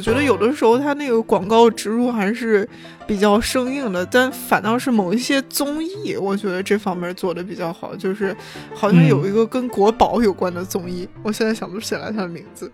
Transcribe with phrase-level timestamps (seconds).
[0.00, 2.66] 我觉得有的时候他那个广告植入还是
[3.06, 7.94] 比较生硬的，但反倒是某一些综艺，我觉得这方面做的比较好。
[7.94, 8.34] 就是
[8.74, 12.72] 好像有一个跟国宝有关的综艺，我现在想不起来它的名字，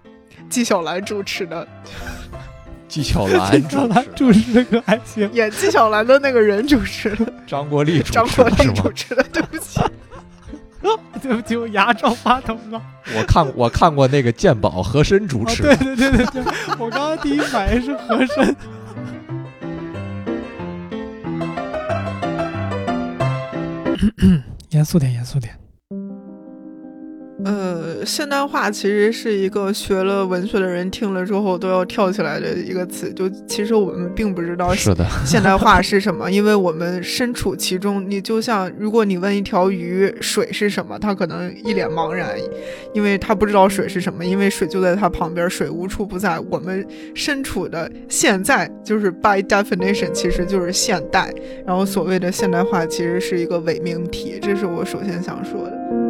[0.48, 1.66] 纪晓岚主持的。
[2.86, 3.60] 纪晓岚
[4.14, 7.26] 主持这个还行，演纪晓岚的那个人主持的。
[7.44, 9.80] 张国立主持张国立主持的，对不起。
[11.22, 12.80] 对不起，我牙照发疼了。
[13.16, 15.62] 我看我看过那个鉴宝和珅主持。
[15.62, 16.44] 对对对对对，
[16.78, 18.56] 我刚刚第一反应是和珅。
[24.70, 25.65] 严肃点，严肃点。
[27.46, 33.08] 呃，现代化其实是一个学了文学的人听了之后都要跳起来的一个词。
[33.12, 38.04] 就其实我们并不知道是的现代化是什么，因为我们身处其中。
[38.10, 42.30] 你就像如果你问一条鱼水是什么，它可能一脸茫然，
[42.92, 46.40] 因为它不知道水是什么，因为水就在它旁边，水无处不在。
[46.50, 46.84] 我们
[47.14, 51.32] 身处的现在就是 by definition，其实就是现代。
[51.64, 56.05] 然后所谓的现代化其实是一个伪命题，这是我首先想说的。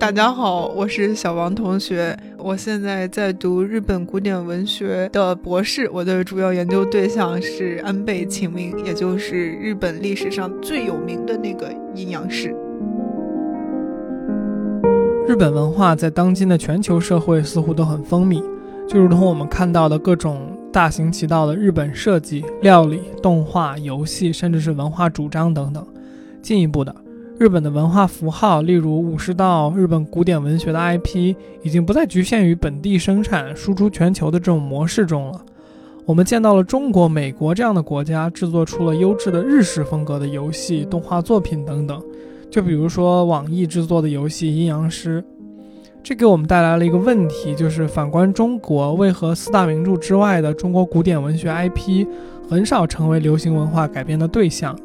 [0.00, 12.48] 大家好，我是小王同学，我现在在读日本古典文学的博士，我的主要研究对象是安倍晴明，也就是日本历史上最有名的那个阴阳师。
[15.28, 18.42] 日本文化在当今的全球社会似乎都很风靡，
[18.88, 25.86] 就如同我们看到的各种大行其道的日本设计、料理、动画、游戏，甚至是文化主张等等，
[26.40, 26.94] 进一步的。
[27.40, 35.40] 日本的文化符号，例如武士道、日本古典文学的 IP，已经不再局限于本地生产、输出全球的这种模式中了。
[36.04, 41.98] 我们见到了中国、美国这样的国家制作出了优质的日式风格的游戏、动画作品等等。
[42.50, 45.22] 就比如说网易制作的游戏《阴阳师》，
[46.02, 52.06] 这给我们带来了一个问题，就是反观中国，为何四大名著之外的中国古典文学 IP
[52.50, 54.78] 很少成为流行文化改编的对象？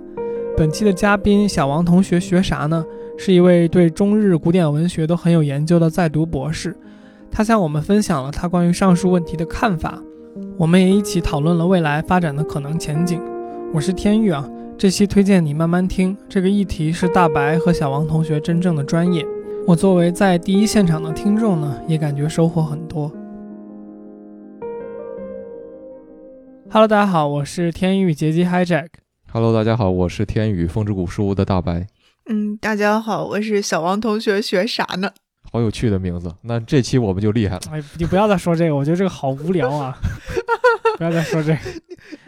[0.57, 2.85] 本期的嘉宾小王同学学啥呢？
[3.17, 6.73] 是一位对中日古典文学都很有研究的在读博士，
[7.29, 10.01] 他向我们分享了他关于上述问题的看法，
[10.57, 13.21] 我们也一起讨论了未来发展的可能前景。
[13.73, 19.25] 我是天宇啊，这期推荐你慢慢听，这个议题是大白和小王同学真正的专业。
[19.67, 23.11] 我作为在第一现场的听众呢，也感觉收获很多。
[26.69, 28.87] Hello，大家好，我是天宇杰基 Hijack。
[29.35, 31.85] Hello，大家好，我是天宇风之谷书屋的大白。
[32.27, 35.11] 嗯，大家好，我是小王同学，学啥呢？
[35.51, 36.33] 好有趣的名字。
[36.43, 37.61] 那这期我们就厉害了。
[37.69, 39.93] 哎，你不要再说这个，我觉得这个好无聊啊！
[40.97, 41.59] 不要再说这个。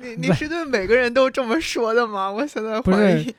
[0.01, 2.29] 你你是对每个人都这么说的吗？
[2.29, 3.33] 我现在怀疑。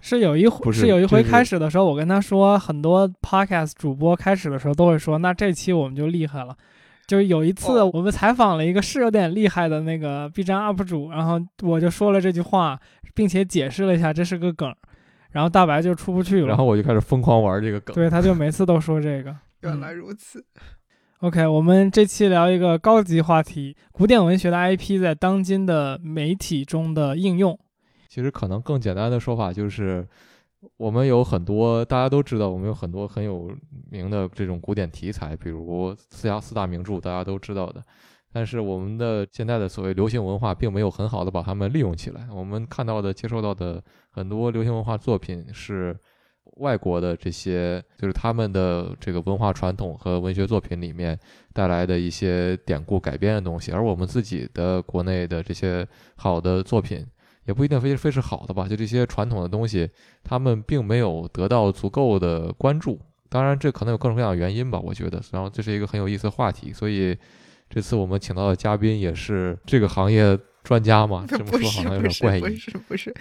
[0.00, 6.56] 是有一回，是有一回开始的时候，我跟他说，很多 podcast 主播开始的时候都会说，那这期我们就厉害了。
[7.06, 12.78] 就是有一次，我们采访了一个是有点厉害的那个 B 站 UP 主，然后我就说了这句话，
[13.14, 14.74] 并且解释了一下这是个梗，
[15.30, 19.34] 然后大白就出不去了，然后我就开始疯狂玩这个梗，对，他就每次都说这个。
[19.60, 20.44] 原来如此。
[21.20, 27.58] OK，我们这期聊一个高级话题：古典文学的 IP 在当今的媒体中的应用。
[28.08, 30.06] 其实可能更简单的说法就是。
[30.76, 33.50] 我们有很多大家都知道，我们有很多很有
[33.90, 37.82] 名的这种古典题材，比如四家四大名著，大家都知道的。
[38.32, 42.28] 但是我们的现在的所谓流行文化，并没有很好的把它们利用起来。
[42.30, 45.96] 我们看到的、接受到的很多流行文化作品，是
[46.58, 51.18] 外国的这些，就是他们的这个文化传统和文学作品里面
[51.54, 57.06] 带来的一些典故改编的东西，而我们自己的国内的这些好的作品。
[57.46, 59.88] 也不一定非非是好的吧，就这些传统的东西，
[60.22, 63.00] 他们并没有得到足够的关注。
[63.28, 65.20] 当然，这可能有各种各样的原因吧，我觉得。
[65.32, 67.16] 然后，这是一个很有意思的话题，所以
[67.68, 71.24] 这次我们请到的嘉宾也是这个行业专家嘛？
[71.28, 72.40] 这么说好像有点怪异。
[72.40, 73.12] 不是 不是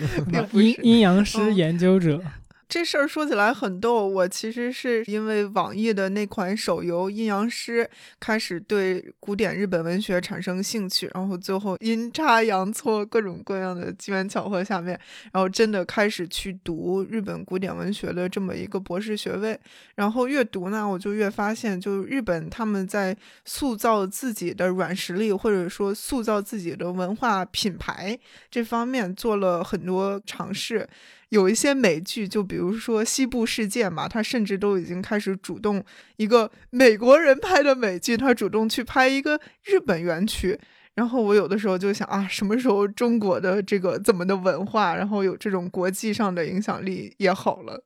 [0.52, 2.22] 不是，阴阴阳师研究者。
[2.68, 7.84] 这事儿说起来很逗，我其实是因为网易的那款手游《阴阳师》
[8.20, 15.00] 开始对古典日本文学产生兴趣，然后最后阴差阳错各种各样的机缘巧合下面，
[15.32, 19.58] 然后真的开始去读日本古典文学的这么一个博士学位。
[19.94, 28.18] 然后越读呢，我就越发现，就日本他们在塑造自己的软实力，或者说塑造自己的文化品牌
[28.50, 30.90] 这方面做了很多尝试。
[31.30, 35.84] 有一些美剧，就比如说《西部世界》嘛，他甚至都已经开始主动
[36.18, 40.60] 一个美国人拍的美剧，他主动去拍一个日本园区。
[40.94, 47.84] 然后我有的时候就想啊，什么时候中国的这个怎么的文化，然后有这种国际上的影响力也好了。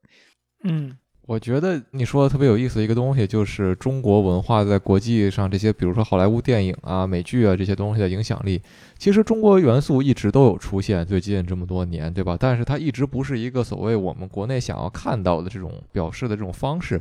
[0.64, 0.96] 嗯，
[1.30, 8.60] 我觉得你说的特别有意思的一个东西，就是中国文化在国际上这些，比如说好莱坞电影啊、美剧啊这些东西的影响力。
[8.98, 12.36] 其实中国元素一直都有出现，最近这么多年，对吧？
[12.40, 17.00] 但是它一直不是一个所谓我们国内想要看到的这种表示的这种方式。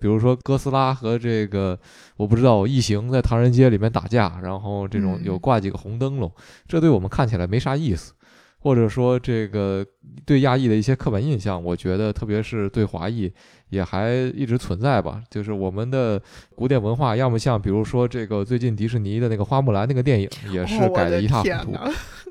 [0.00, 1.78] 比如说哥斯拉和这个，
[2.16, 6.28] 我不知道异形在唐人街里面打架，然后这种有挂几个红灯笼，
[6.66, 8.12] 这对我们看起来没啥意思。
[8.58, 9.86] 或者说这个
[10.24, 13.32] 对亚裔的一些刻板印象，我觉得特别是对华裔。
[13.70, 16.18] 也还一直存在吧，就是我们的
[16.54, 21.76] 古典文化，要么像比如说这个最近迪士尼的那个花木兰那个电影，也是改的一塌糊涂。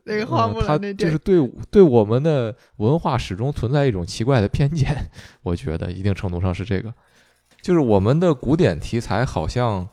[0.06, 5.12] 那个花木兰就是对对我们的文化始终存在一种奇怪的偏见。
[5.44, 6.92] 我觉得一定程度上是这个，
[7.62, 9.88] 就是我们的古典题材好像。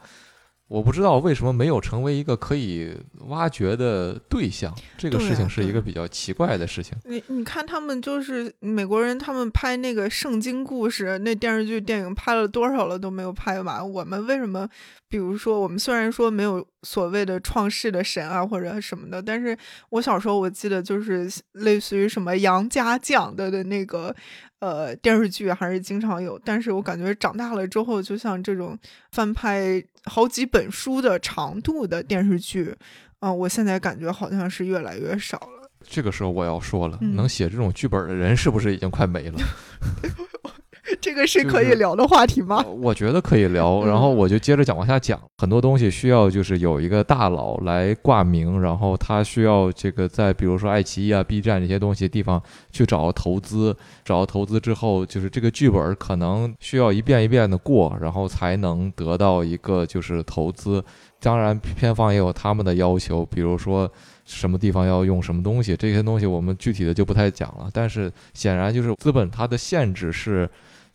[0.74, 2.92] 我不知道为什么没有成为一个可以
[3.28, 6.98] 挖掘的对象，这个事情是一个比较奇怪的事情。
[7.04, 13.88] 你你看，他们就是美国人，他们拍那个圣经故事那电视剧、电影拍了多少了都没有拍完。
[13.88, 14.68] 我们为什么？
[15.08, 19.56] 比如说，我们虽然说没有所谓的创世的神啊或者什么的，但是
[19.88, 24.14] 我小时候我记得就是类似于什么杨家将的的那个
[24.60, 26.38] 呃电视剧还是经常有。
[26.44, 28.78] 但是我感觉长大了之后，就像这种
[29.12, 32.76] 翻拍好几本书的长度的电视剧，
[33.20, 35.70] 啊，我现在感觉好像是越来越少了。
[35.86, 39.38] 这个时候我要说了，能写这种剧本的人是不是已经快没了？
[41.00, 42.62] 这个是可以聊的话题吗？
[42.62, 45.18] 我觉得可以聊，然后我就接着讲往下讲。
[45.38, 60.84] 很多东西需要就是有一个大佬来挂名，然后他需要这个在比如说爱奇艺啊、B 站这些东西地方去找投资，找投资之后，就是这个剧本可能需要一遍一遍的过，然后才能得到一个就是投资。
[61.18, 63.90] 当然，片方也有他们的要求，比如说
[64.26, 67.70] 什么地方要用什么东西，这些东西我们具体的就不太讲了。
[67.72, 70.46] 但是显然就是资本它的限制是。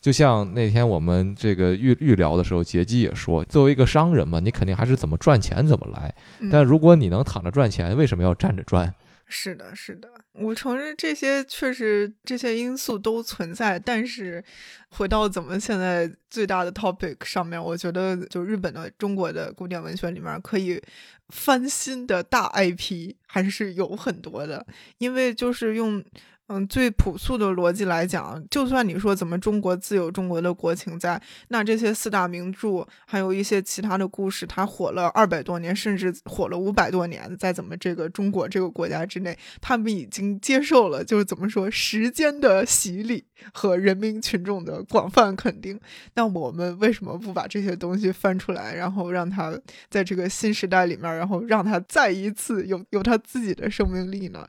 [0.01, 6.15] 就像那天我们这个预预聊的时候，杰基也说，作为一个商人嘛，你肯定还是怎么赚钱怎么来。
[6.49, 8.93] 但如果你能躺着赚钱，为什么要站着赚？
[9.27, 13.77] 是的，是的，我承认这些确实这些因素都存在。
[13.77, 14.43] 但是
[14.89, 20.81] 回到咱们现在最大的 topic 上面，我觉得就日本的、中国的古典文学里面可以
[21.27, 24.65] 翻新的大 IP 还是有很多的，
[24.97, 26.03] 因为就是用。
[26.51, 43.23] 嗯，最朴素的逻辑来讲，就算你说怎么中国自有中国的国情在，那这些四大名著，还有一些其他的故事，它火了二百多年，甚至火了五百多年，在怎么这个中国这个国家之内，他们已经接受了，就是怎么说时间的洗礼
[43.53, 45.79] 和人民群众的广泛肯定。
[46.15, 49.55] 那我们为什么不把这些东西翻出来，然后让它
[49.87, 54.47] 在这个新时代里面，然后让它再一次有有它自己的生命力呢？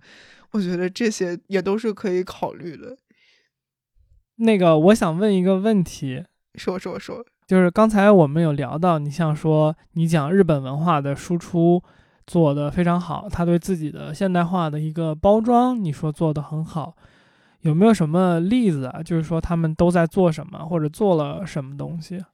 [0.53, 2.97] 我觉得这些也都是可以考虑的。
[4.37, 6.25] 那个，我想问一个问题，
[6.55, 11.83] 说说说，就是刚才我们有聊到，你像说你讲日本文化的输出
[12.27, 16.97] 做得非常好，他对自己的现代化的一个包装，你说做得很好，
[17.61, 19.03] 有没有什么例子啊？
[19.03, 22.25] 就是说他们都在做什么，或者做了什么东西？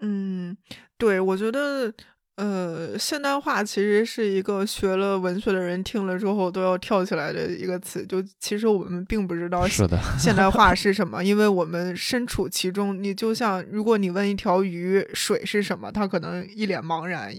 [0.00, 0.56] 嗯，
[0.98, 1.94] 对，我觉得。
[2.36, 8.06] 呃，现代化其实是一个学了文学的人听了之后都要跳起来的一个词。
[8.06, 13.02] 就其实我们并不知道是的现代化是什么，因为我们身处其中。
[13.02, 17.30] 你就像如果你问一条鱼水是什么，它可能一脸茫然，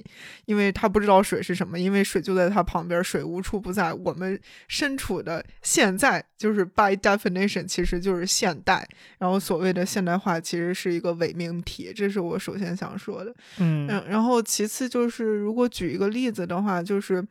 [0.46, 3.92] 因为它不知道水是什么，因为水就在它旁边，水无处不在。
[3.92, 8.88] 我们身处的现在就是 by definition，其实就是现代。
[9.18, 13.34] 然后所谓的现代化其实是一个伪命题，这是我首先想说的。
[13.58, 14.83] 嗯，然后其次。
[14.88, 17.26] 就是如果举一个例子的话，就是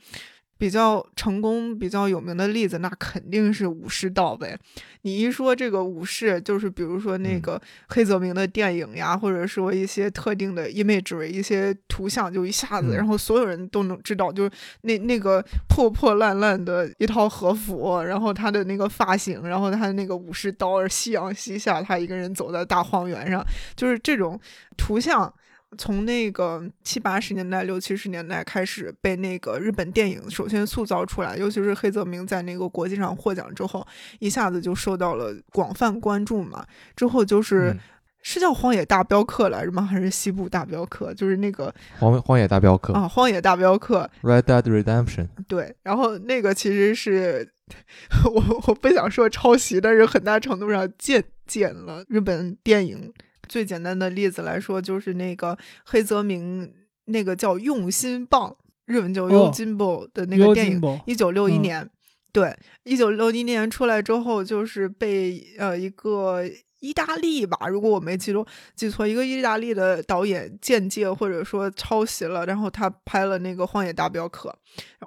[0.59, 4.56] 比较成功、比较有名的例子，那肯定是武士道呗。
[5.00, 14.50] 你一说这个武士，就是比如说那个黑泽明的电影呀，或者说一些特定的 image 一些图像，就一下子，然后所有人都能知道，就是
[14.82, 23.44] 那那个破破烂烂的一套和服，然后他的那个发型，然后他的那个武士刀，夕阳西下，他一个人走在大荒原上，
[23.75, 24.38] 就是这种
[24.76, 25.35] 图像。
[25.79, 33.87] 从那个七八十年代、六七十年代开始，被那个日本电影首先塑造出来，尤其是黑泽明在那个国际上获奖之后，
[34.19, 36.67] 一下子就受到了广泛关注嘛。
[36.95, 37.75] 之后就是
[38.23, 39.83] 是叫《荒野大镖客》来着吗？
[39.83, 41.12] 还是《西部大镖客》？
[41.14, 45.29] 就是那个《荒荒野大镖客》啊，《荒野大镖客》（Red Dead Redemption）。
[45.49, 47.50] 对，然后那个其实是
[48.33, 53.12] 我我不想说抄袭，但是很大程度上借鉴了日本电影。
[53.52, 56.73] 最简单的例子来说，就是那个黑泽明
[57.04, 58.49] 那个叫《用心棒》，
[58.87, 61.87] 日文叫《用心棒》的那个电影，一九六一年，
[62.32, 66.42] 对，一九六一年出来之后，就是被呃一个
[66.83, 74.53] 意大利吧，如果我没记错，记错一个意大利的导演间接或者说抄袭了，然后他拍了那个《荒野大镖客》，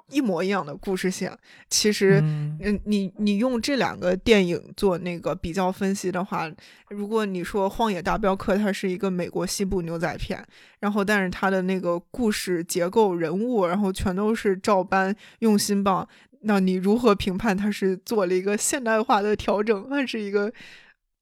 [0.08, 1.30] 一模一样的故事线。
[1.68, 6.50] 其实，嗯嗯，你你用这两个电影做那个比较分析的话，
[6.88, 10.42] 如果你说《荒野大镖客》它是一个美国西部牛仔片，
[10.80, 16.08] 然后但是它的那个故事结构、人物，然后全都是照搬用心棒，
[16.40, 20.50] 那你如何评判它是做了一个现代化的调整， 还是一个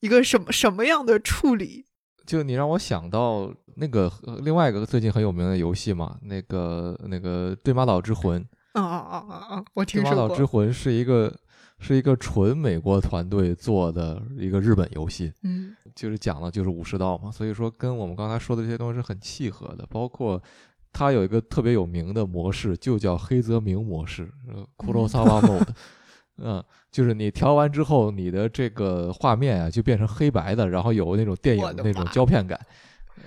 [0.04, 1.86] 一个什么什么样的处理？
[2.26, 8.42] 就你让我想到那个呃另外一个最近很有名的游戏嘛，那个那个《对马岛之魂》。
[8.74, 9.64] 啊啊啊啊啊！
[9.72, 10.28] 我《对马听说过。
[10.28, 11.34] 岛之魂》是一个
[11.78, 20.42] 是一个纯美国团队做的一个日本游戏，嗯就是讲的就是武士道嘛，所以说跟我们刚才说的这些东西是很契合的，包括。
[20.96, 25.66] 它有一个特别有名的模式，就叫黑泽明模式，呃，Kurosawa mode，
[26.38, 32.58] 嗯，就是你调完之后，你的这个画面啊就变成黑白的，然后有那种电影的那种胶片感，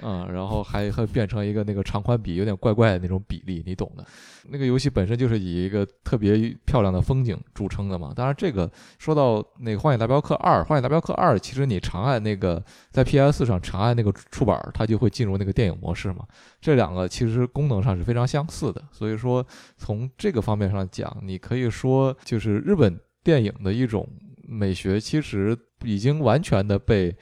[0.01, 4.06] 嗯，然后还会变成一个那个长宽比有点怪怪的那种比例，你懂的。
[4.50, 8.13] 那个游戏本身就是以一个特别漂亮的风景著称的嘛。
[8.15, 16.25] 当然，这个说到那个《荒野大镖客二》，《荒野大镖客二》其实你长按那个在 PS 上长按那个触板，它就会进入那个电影模式嘛。
[16.62, 19.46] 这两个其实功能上是非常相似的，所以说
[19.77, 24.08] 从这个方面上讲，你可以说就是日本电影的一种
[24.48, 27.13] 美学，其实已经完全的被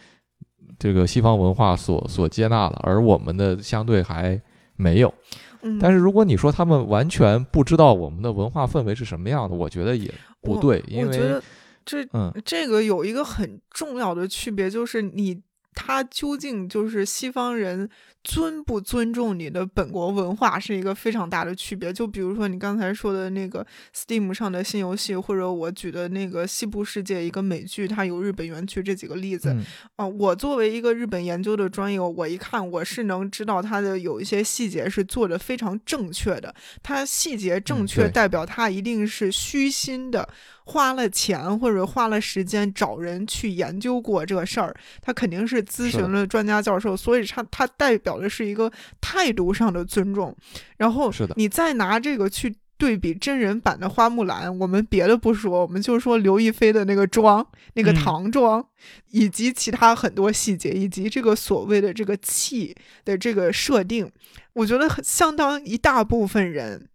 [0.77, 4.41] 这个西方文化所所接纳了，而我们的相对还
[4.75, 5.13] 没有。
[5.62, 11.41] 嗯，但是如果你说他们完全不知道我们的文化氛围是什么样的，我觉得也不对，因为我觉得
[11.84, 15.41] 这嗯这个有一个很重要的区别，就是你
[15.75, 17.88] 他究竟就是西方人
[18.24, 21.94] 尊不尊重你的本国文化，是一个非常大的区别。
[21.94, 23.63] 就比如说你刚才说的那个
[23.94, 29.63] Steam 上的新游戏，或者我举的那个《西部世界》一个美剧，它有日本园区这几个例子，嗯
[29.98, 36.55] 啊，我作为一个日本研究的专业，我一看我是能知道它的有一些细节是做的非常正确的。
[36.82, 40.27] 它细节正嗯确，代表它一定是虚心的，
[40.66, 44.76] 花了钱或者花了时间找人去研究过这个事儿。
[45.02, 50.36] 他肯定是咨询了专家教授，所以他他代表的是一个态度上的尊重。
[50.78, 52.56] 然后是的你再拿这个去。
[52.78, 58.68] 对比真人版的花木兰，我们别的不说，我们就说刘亦菲的那个妆、那个嗯唐装，
[59.12, 64.12] 以及其他很多细节，以及这个所谓的这个气的这个设定，
[64.52, 66.90] 我觉得很相当一大部分人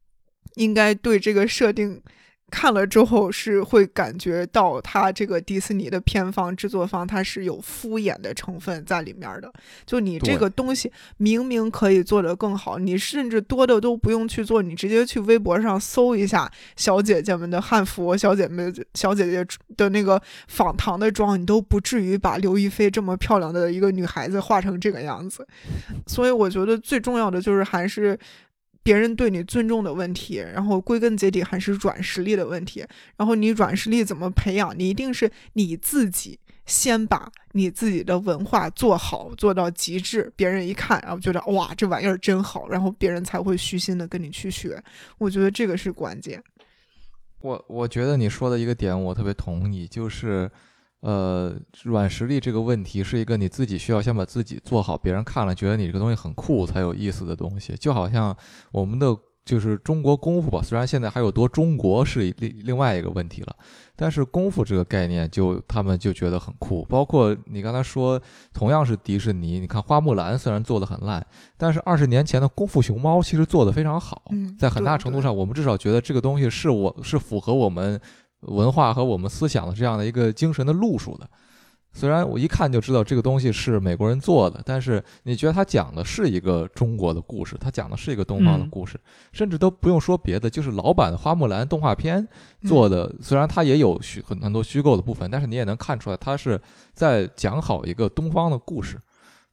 [0.56, 2.02] 应该对这个设定
[2.50, 9.50] 看了之后是会感觉到他这个迪士尼的片方制作方他是有敷衍的成分在里面的。
[9.86, 25.46] 就你这个东西明明可以做得更好，你甚至多的都不用去做，你直接去微博上搜一下小姐姐们的汉服，小姐们小姐姐的那个仿唐的妆，你都不至于把刘亦菲这么漂亮的一个女孩子画成这个样子。
[26.06, 28.18] 所以我觉得最重要的就是还是
[28.82, 32.84] 别人对你尊重的问题，然后归根结底还是软实力的问题。
[33.16, 34.74] 然后你软实力怎么培养？
[34.78, 44.82] 你一定是你自己先把你自己的文化做好，做到极致，别人一看，然后觉得哇，这玩意儿真好，然后别人才会虚心的跟你去学。
[45.18, 46.42] 我觉得这个是关键。
[47.42, 50.50] 我我觉得你说的一个点我特别同意，就是，
[51.00, 51.54] 呃，
[51.84, 57.74] 软实力这个问题是一个你自己需要先把自己做好，别人看了觉得你这个东西很酷才有意思的东西。
[57.76, 58.36] 就好像
[58.70, 63.56] 我们的就是中国功夫吧，虽然现在还有多中国是另另外一个问题了，
[63.96, 66.84] 但是功夫这个概念就他们就觉得很酷。
[66.84, 68.20] 包括你刚才说，
[68.52, 71.26] 同样是迪士尼，你看花木兰虽然做的很烂，
[71.56, 74.22] 但是二十年前的功夫熊猫其实做的非常好。
[74.58, 77.98] 在很大程度上，我们至少觉得这个东西是我是符合我们
[78.40, 81.28] 文化和我们思想的这样的一个精神的路数的。
[81.92, 88.96] 虽然我一看就知道这个东西是美国人做的，但是你觉得他讲的是一个中国的故事，他讲的是一个东方的嗯故事，
[89.32, 92.24] 甚至都不用说别的，就是老版的花木兰动画片
[92.62, 96.60] 做的，虽然它也有虚很很多虚构的部分，但是你也能看出来，它是
[96.94, 98.96] 在讲好一个东方的故事。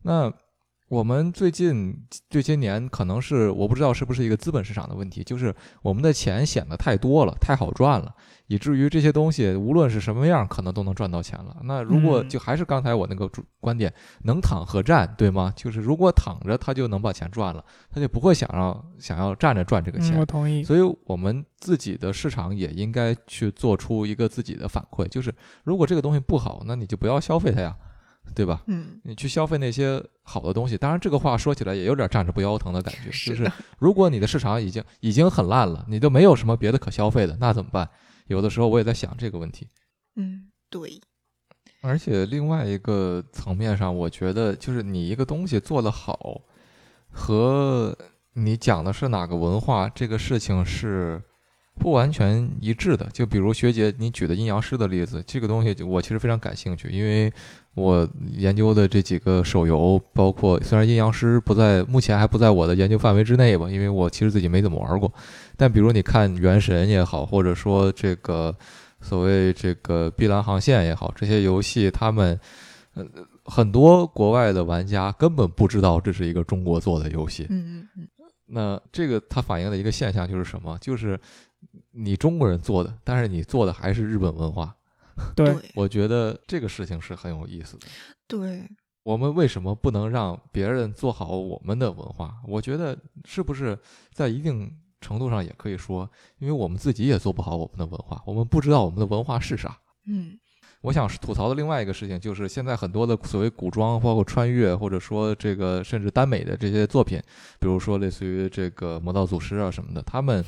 [0.03, 0.32] 那
[0.89, 8.15] 我们最近这些年，可能是我不知道是不是一个资本市场的问题，就是我们的钱显得太多了，太好赚了，
[8.48, 11.58] 以至于这些东西无论是什么样，可能都能赚到钱了。
[11.63, 15.51] 那如果嗯就还是刚才我那个主观点，能躺和站，对吗？
[15.58, 20.20] 就是如果躺着，他就能把钱赚了，他就不会想要想要站着赚这个钱嗯，。
[20.22, 20.63] 我同意。
[20.63, 27.75] 所以我们自己的市场也应该去做出一个自己的反馈，就是如果这个东西不好，那你就不要消费它呀，
[28.36, 28.62] 对吧？
[28.67, 30.77] 嗯，你去消费那些好的东西。
[30.77, 37.89] 当然，这个话说起来也有点站着不腰疼的感觉， 就是是的如果你的市场已经已经很烂了，你都没有什么别的可消费的，那怎么办？
[38.27, 39.67] 有的时候我也在想这个问题。
[40.15, 41.00] 嗯，对。
[41.81, 46.41] 而且另外一个层面上，我觉得就是你一个东西做得好，
[47.10, 47.96] 和
[48.34, 51.22] 你讲的是哪个文化，这个事情是
[51.75, 53.07] 不完全一致的。
[53.13, 57.31] 就比如学姐你举的阴阳师的例子，这个东西我其实非常感兴趣，因为
[57.77, 65.10] 我研究的这几个手游，包括虽然阴阳师不在目前还不在我的研究范围之内吧，因为我其实自己没怎么玩过。
[65.55, 68.53] 但比如你看《原神》也好，或者说这个。
[69.00, 72.38] 所谓这个《碧蓝航线》也好，这些游戏，他们，
[72.96, 73.05] 呃，
[73.46, 77.46] 很多国外的玩家根本不知道这是一个中国做的游戏。
[77.51, 78.07] 嗯嗯嗯。
[78.48, 80.75] 那这个它反映的一个现象就是什么？
[80.81, 81.17] 就是
[81.91, 84.75] 你中国人做的，但是你做的还是日本文化。
[85.36, 87.88] 对，我觉得这个事情是很有意思的。
[88.28, 88.68] 对。
[89.04, 92.36] 我们为什么不能让别人做好我们的文化？
[92.48, 93.78] 我觉得是不是
[94.12, 94.72] 在一定。
[95.00, 96.10] 程度上也可以说，
[96.40, 99.78] 因为我们自己也做不好我们的文化，我们不知道我们的文化是啥。
[100.08, 100.36] 嗯，
[100.82, 107.22] 我想吐槽的另外一个事情就是，现在很多的所谓古装，包括穿越，或者说这个甚至耽美的这些作品，
[107.60, 110.44] 比如说类似于这个《魔道祖师》啊什么的，他们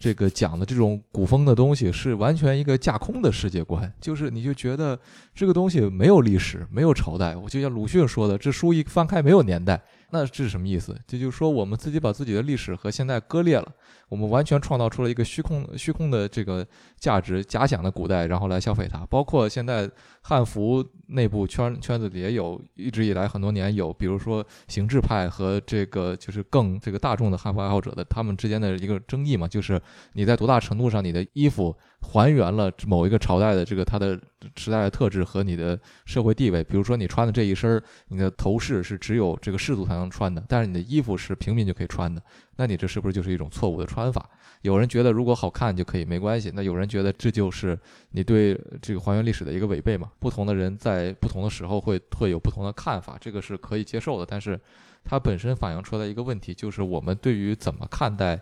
[0.00, 4.98] 这个讲的这种古风的东西，是完全一个架空的世界观，就是你就觉得
[5.34, 7.36] 这个东西没有历史，没有朝代。
[7.36, 9.78] 我就像鲁迅说的，这书一翻开没有年代。
[10.10, 10.96] 那这是什么意思？
[11.06, 13.72] 这就是说，我们自己把自己的历史和现在割裂了，
[14.08, 16.66] 我们完全创造出了一个虚空、虚空的这个
[16.98, 19.06] 价值，假想的古代，然后来消费它。
[19.06, 19.90] 包括现在
[20.22, 29.80] 汉服内部圈圈子里也有，一直以来很多年有，比如说形制派和这个就是更这个大众的汉服爱好者的他们之间的一个争议嘛，就是
[30.14, 31.76] 你在多大程度上你的衣服。
[32.02, 34.18] 还原了某一个朝代的这个它的
[34.56, 42.20] 时代的特质和你的社会地位，比如说你穿的这一身，你的头饰是只有这个氏族才能穿的，但是你的衣服是平民就可以穿的，
[42.56, 44.28] 那你这是不是就是一种错误的穿法？
[44.62, 47.78] 有人觉得如果好看就可以没关系，那有人觉得这就是
[48.10, 50.10] 你对这个还原历史的一个违背嘛？
[50.18, 54.60] 不同的人在不同的时候会会有不同的看法，这个是可以接受的，但是
[55.04, 58.40] 它本身反映出来一个问题，就是我们对于怎么看待。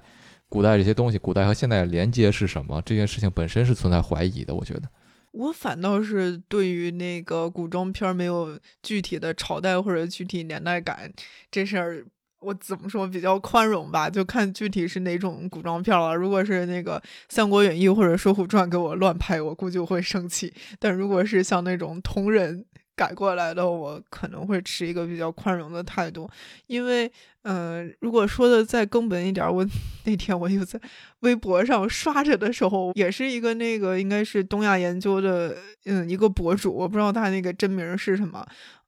[0.51, 2.81] 古代这些东西，古代和现代连接是什么？
[2.81, 4.55] 这件事情本身是存在怀疑的。
[4.55, 4.88] 我觉得，
[5.33, 11.12] 我反倒是对于那个古装片没有具体的朝代或者具体年代感
[11.51, 12.05] 这事儿，
[12.41, 14.09] 我怎么说比较宽容吧？
[14.09, 16.14] 就看具体是哪种古装片了。
[16.14, 20.53] 如果是那个《三国演义》或者《水浒传》给我乱拍，我估计我会生气。
[20.79, 22.64] 但如果是像那种同人，
[22.99, 26.29] 改过来的，我可能会持一个比较宽容的态度，
[26.67, 27.09] 因为，
[27.43, 29.65] 嗯，如果说的再根本一点，我
[30.05, 30.81] 那天我又在
[31.21, 38.45] 微博上刷着的时候，也是一个那个应该是东亚研究的，嗯，一个博主，我不知道他那个真名是什么，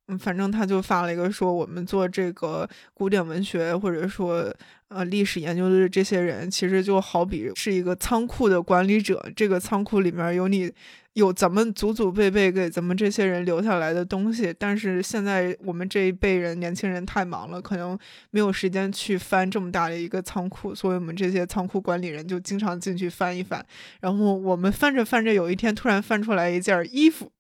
[0.09, 4.53] 嗯，反正他就发了一个说，我们做这个古典文学或者说
[4.89, 10.73] 呃历史研究的这些人，其实就好比是一个仓库的管理者，这个仓库里面有你。
[11.15, 17.99] 有咱们祖祖辈辈给咱们这些人留下来的东西，但是现在我们这一辈人年轻人太忙了，可能
[18.31, 23.65] 没有时间去翻这么大的一个仓库，所以我们这些仓库管理人就经常进去翻一翻，
[24.01, 27.33] 然后我们翻着翻着，有一天突然翻出来一件衣服。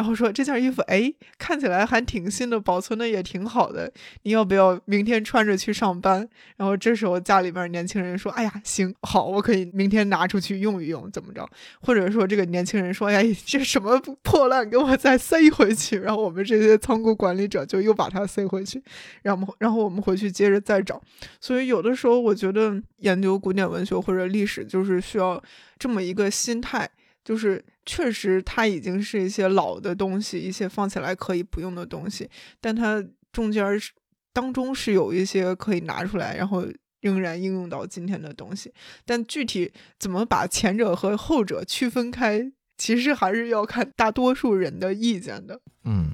[0.00, 3.92] 然后说这件衣服，哎，看起来还挺新的，保存的也挺好的。
[4.22, 6.26] 你要不要明天穿着去上班？
[6.56, 11.46] 然后这时候家里边年轻人说：“哎呀，行好，我可以明天拿出去用一用，怎么着？”
[11.82, 18.82] 或者说这个年轻人说：“哎，这什么破烂，给我再塞回去。”然后我们这些仓库管理者就又把它塞回去，
[19.20, 20.98] 然后然后我们回去接着再找。
[21.42, 25.42] 所以有的时候我觉得研究古典文学或者历史，就是需要
[25.78, 26.88] 这么一个心态。
[27.24, 32.28] 就是确实，它已经是一些老的东西，一些放起来可以不用的东西，
[32.60, 33.92] 但它中间是
[34.32, 36.64] 当中是有一些可以拿出来，然后
[37.00, 38.72] 仍然应用到今天的东西。
[39.04, 45.60] 但具体怎么把前者和后者区分开，其实还是要看大多数人的意见的。
[45.84, 46.10] 嗯，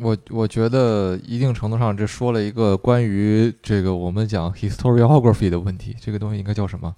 [0.00, 6.94] 我我觉得一定程度上，这说了一个关于这个我们讲 historiography 的问题，这个东西应该叫什么？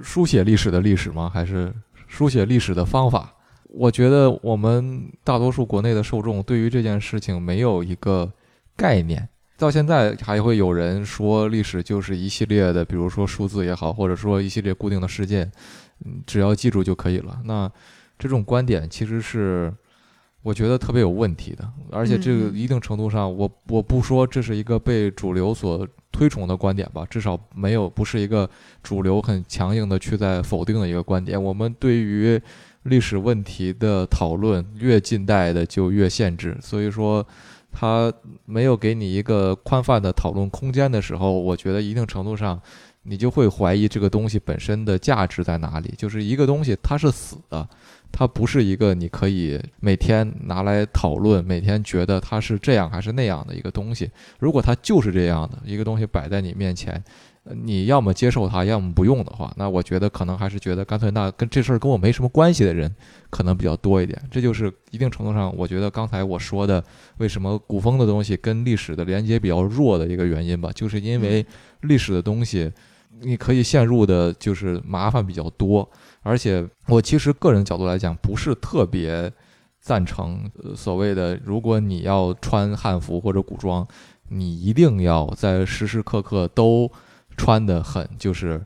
[0.00, 1.30] 书写历史的历史吗？
[1.32, 1.74] 还是？
[2.06, 8.32] 书写历史的方法，我觉得我们大多数国内的受众对于这件事情没有一个
[8.76, 9.28] 概念。
[9.58, 15.50] 到现在还会有人说历史就是一系列的，比如说数字也好，或者说一系列固定的事件，
[16.04, 17.40] 嗯，只要记住就可以了。
[17.44, 17.70] 那
[18.18, 19.72] 这种观点其实是
[20.42, 25.86] 我觉得特别有问题的，而且这个一定程度上，我我不说这是一个被主流所。
[26.16, 28.48] 推崇的观点吧，至少没有不是一个
[28.82, 31.42] 主流很强硬的去在否定的一个观点。
[31.42, 32.40] 我们对于
[32.84, 37.26] 历史问题的讨论，越近代的就越限制，所以说
[37.70, 38.10] 他
[38.46, 42.58] 没有给你一个宽泛的讨论空间的时候，我觉得一定程度上
[43.02, 45.92] 你就会怀疑这个东西本身的价值在哪里。
[45.98, 47.68] 就是一个东西它是死的，
[48.12, 54.10] 它不是一个你可以每天拿来讨论，每天觉得它是这样还是那样的一个东西。
[54.38, 57.02] 如果它就是这样的一个东西摆在你面前，
[57.44, 62.92] 你要么接受它，要么不用的话，那我觉得可能还是觉得干脆那跟这事儿跟我没什么关系的人
[63.30, 64.20] 可能比较多一点。
[64.30, 66.82] 这就是一定程度上，我觉得刚才我说的
[67.18, 71.44] 为什么古风的东西跟历史的连接比较弱的一个原因吧，就是因为
[71.82, 72.72] 历史的东西
[73.20, 75.88] 你可以陷入的就是麻烦比较多，
[76.26, 79.32] 而且我其实个人角度来讲不是特别
[79.80, 83.86] 赞成所谓的如果你要穿汉服或者古装，
[84.28, 86.90] 你一定要在时时刻刻都。
[87.38, 88.58] 穿的很就是，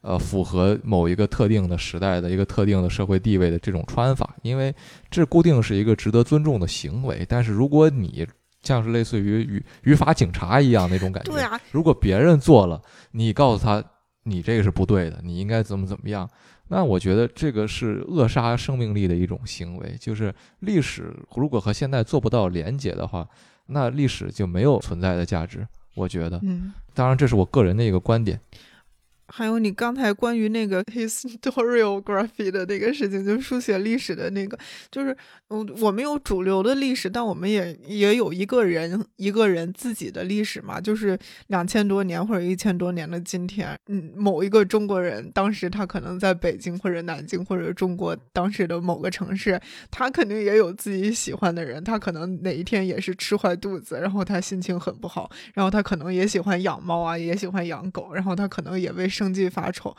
[0.00, 4.74] 呃，符合某一个特定的时代的一个特定的社会地位的这种穿法，因为
[5.10, 7.26] 这固定是一个值得尊重的行为。
[7.28, 8.26] 但是如果你
[8.62, 13.84] 像是类似于语语法警察一样那种感觉，对啊，如果别人做了，你告诉他
[14.22, 16.26] 你这个是不对的，你应该怎么怎么样，
[16.68, 19.96] 那我觉得这个是扼杀生命力的一种行为。
[20.00, 23.28] 就是历史如果和现在做不到连结的话，
[23.66, 25.66] 那历史就没有存在的价值。
[25.94, 28.40] 我觉得，嗯，当然这是我个人的一个观点。
[29.36, 34.56] 还有你刚才关于那个 historiography 的那个事情，就书写历史的那个，
[34.92, 35.16] 就是
[35.48, 41.18] 嗯，我们有主流的历史，但我们也也有一个人一个人自己的历史嘛，就是
[41.48, 59.94] 两千多年或者一千多年的今天，嗯，某一个中国人当时他可能在北京或者南京或者中国当时的某个城市，他肯定也有自己喜欢的人，他可能哪一天也是吃坏肚子，然后他心情很不好，然后他可能也喜欢养猫啊，也喜欢养狗，然后他可能也为生经济发愁，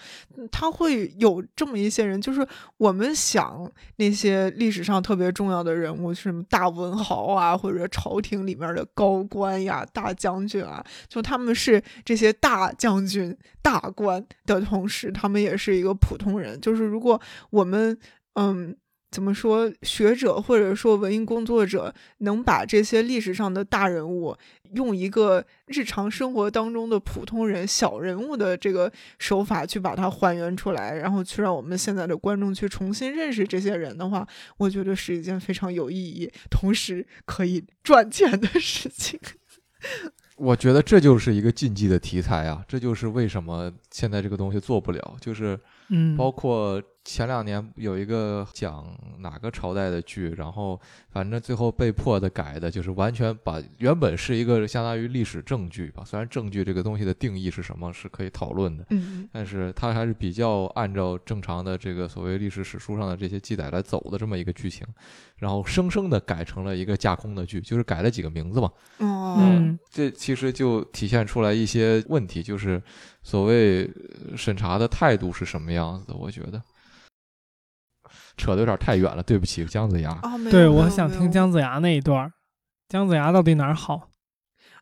[0.52, 16.60] 他会有这么一些人，就是我们想那些历史上特别重要的人物，什么大文豪啊，或者朝廷里面的高官呀、大将军啊，就他们是这些大将军、大官的同时，他们也是一个普通人。
[16.62, 17.98] 就是如果我们，
[18.36, 18.76] 嗯。
[19.12, 19.72] 怎么说？
[19.84, 24.36] 学者或者说文艺工作者能把这些历史上的大人物，
[24.74, 39.18] 用一个日常生活当中的普通人、小人物的这个手法去把它还原出来，然后去让我们现在的观众去重新认识这些人的话，我觉得是一件非常有意义，同时可以赚钱的事情。
[40.36, 42.62] 我觉得这就是一个禁忌的题材啊！
[42.68, 46.84] 这就是为什么现在这个东西做不了，就是嗯，包括。
[47.06, 48.84] 前两年有一个讲
[49.20, 50.78] 哪个朝代的剧，然后
[51.12, 56.04] 反正最后被迫的改的，就是完全把原本是一个相当于历史证据吧。
[56.04, 64.86] 虽然证据这个东西的定义是什么是可以讨论的，嗯，但是它还是比较按照正常的这个所谓历史史书上的这些记载来走的这么一个剧情，
[65.38, 68.72] 然后生生的改成了一个架空的剧，就是改了几个名字嘛。
[68.98, 72.82] 嗯，这其实就体现出来一些问题，就是
[73.22, 73.88] 所谓
[74.36, 76.60] 审查的态度是什么样子的，我觉得。
[78.38, 80.18] 扯的有点太远了，对不起，姜子牙。
[80.52, 82.32] 对，我想听姜子牙那一段。
[82.90, 84.10] 姜子牙到底哪儿好？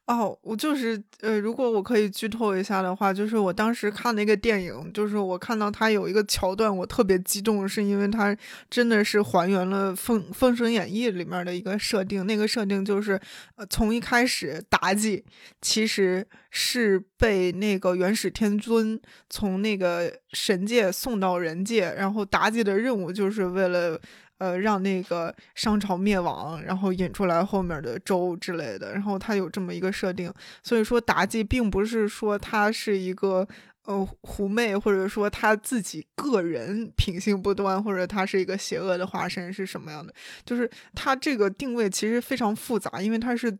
[0.05, 8.35] 哦，我就是呃，如果我可以剧透一下的话，就是我当时看那个电影，就是我看到他有一个桥段，我特别激动，是因为他
[8.69, 12.27] 真的是还原了《封封神演义》里面的一个设定。
[12.27, 13.17] 那个设定就是，
[13.55, 15.23] 呃，从一开始妲己
[15.61, 23.97] 其实是被那个元始天尊从那个神界送到人界，然后妲己的任务就是为了。
[24.43, 30.29] 呃，让那个商朝灭亡，然后引出来后面的周之类的，然后他有这么一个设定，
[30.61, 33.47] 所以说妲己并不是说她是一个
[33.85, 43.57] 呃狐媚，或者说她自己个人品性不端，或者她是一个邪恶的化身是什么样的，就是她这个定位其实非常复杂，因为她是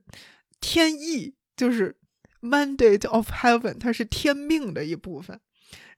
[0.60, 1.96] 天意，就是
[2.42, 5.40] mandate of heaven，它是天命的一部分。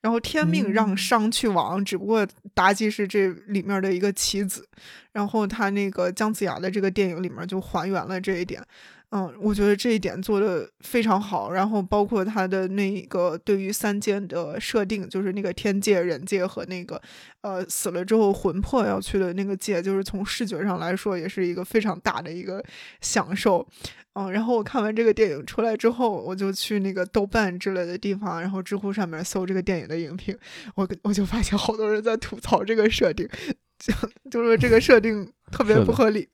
[0.01, 4.67] 然后天命让商去亡，只不过妲己是这里面的一个棋子。
[5.11, 8.61] 然后他那个姜子牙的这个电影里面就还原了这一点。
[9.17, 11.49] 嗯，我觉得这一点做的非常好。
[11.49, 17.01] 然后包括他的那个对于三界的设定，就是那个天界、人界和那个
[17.39, 22.61] 呃死了之后魂魄要去的那个界，就是从视觉上来说也是一个非常大的一个
[22.99, 23.65] 享受。
[24.15, 30.37] 嗯，然后我看完这个电影出来之后，我就去那个豆瓣之类的地方，然后知乎上面搜这个电影的影评，
[30.75, 33.25] 我我就发现好多人在吐槽这个设定，
[33.79, 33.93] 就
[34.29, 36.27] 就说这个设定特别不合理。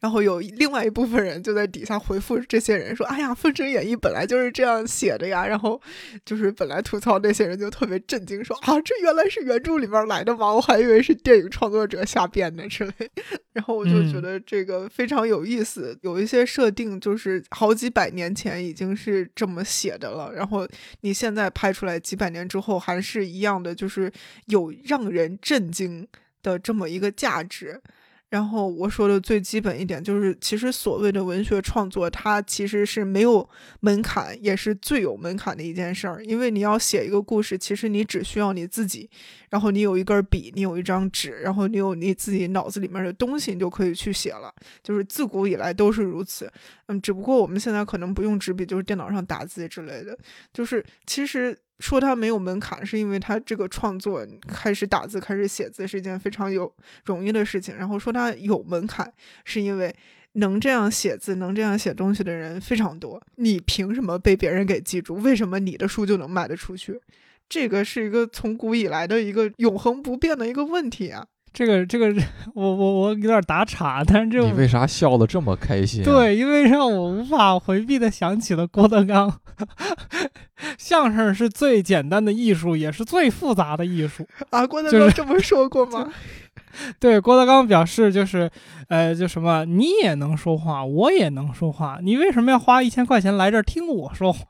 [0.00, 5.80] 然后有另外一部分人就在底下回复这些人说：“哎呀，《封神演义》本来就是这样写的呀。”然后
[6.24, 10.52] 就是本来吐槽那些人就特别震惊，说：“啊，这原来是原著里面来的吗？
[10.52, 12.92] 我还以为是电影创作者瞎编的之类。
[13.52, 20.66] ”然后我就觉得这个非常有意思，有一些设定就是好几百年前已经是这么写的了，然后
[21.00, 24.12] 你现在拍出来几百年之后还是一样的，就是
[24.46, 26.06] 有让人震惊。
[26.40, 27.80] 的这么一个价值。
[28.30, 33.48] 然后我说的最基本一点就是，其实所谓的文学创作，它其实是没有
[33.80, 36.22] 门槛，也是最有门槛的一件事儿。
[36.22, 39.08] 因为你要写一个故事，其实你只需要你自己，
[39.48, 44.52] 然后你有一根笔，你有一张纸，然后你有你自己脑子里面的东西，你就可以去写了。
[44.82, 46.52] 就是自古以来都是如此。
[46.88, 50.18] 嗯，只不过我们现在可能不用纸笔，就是电脑上打字之类的。
[50.52, 51.58] 就是其实。
[51.80, 56.72] 说他没有门槛，是因为他这个创作开始打字、开始写字是一件非常有
[57.04, 57.76] 容易的事情。
[57.76, 59.12] 然后说他有门槛，
[59.44, 59.94] 是因为
[60.32, 63.22] 能这样写字、能这样写东西的人非常多。
[63.36, 65.14] 你凭什么被别人给记住？
[65.14, 67.00] 为什么你的书就能卖得出去？
[67.48, 71.26] 这个是一个从古以来的一个永恒不变的一个问题啊。
[71.52, 72.14] 这个这个，
[72.54, 76.02] 我我我有点打岔，但是这你为啥笑得这么开心？
[76.04, 79.40] 对，因为让我无法回避的想起了郭德纲。
[80.76, 84.66] 相声是最简单的艺术，也是最复杂的艺术啊！
[84.66, 86.12] 郭德纲这么说过吗？
[87.00, 88.50] 对，郭德纲表示就是，
[88.88, 94.40] 呃，就什么你也能说话，我也能说话，你为什么要花一千块钱来这儿听我说话？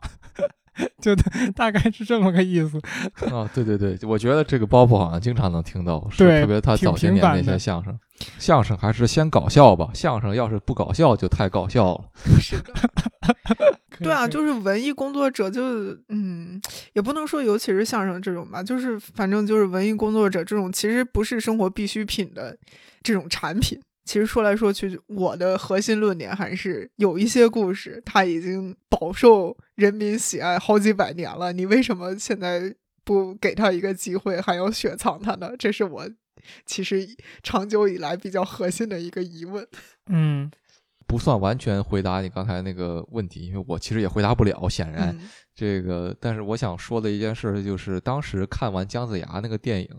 [1.01, 1.15] 就
[1.55, 2.79] 大概是这么个意思
[3.33, 3.49] 啊！
[3.55, 7.99] 对对对，我觉得这个包袱好像经常能听到，是，特别他早些年那些相声，
[8.39, 12.05] 相声还是先搞笑吧，相声要是不搞笑就太搞笑了。
[12.41, 12.73] 是的，
[14.01, 15.63] 对啊，就是文艺工作者，就
[16.09, 16.61] 嗯，
[16.93, 22.57] 也不能说尤其是相声这种吧，就是反正就是文艺工作者这种，其实不是生活必需品的
[23.03, 23.79] 这种产品。
[24.09, 31.53] 其实说来说去，我的核心论点还是有一些故事，它已经饱受人民喜爱好几百年了。
[31.53, 35.51] 你为什么现在不给他一个机会，还要雪藏他呢？
[35.59, 36.09] 这是我
[36.65, 37.07] 其实
[37.43, 39.69] 长久以来比较核心的一个疑问。
[40.07, 40.51] 嗯，
[41.07, 44.67] 不算完全回答你刚才那个问题，因为我其实也回答不了。
[44.71, 45.15] 显然，
[45.55, 49.91] 这个，但是我想说的一件事就是，当时看完姜子牙那个电影，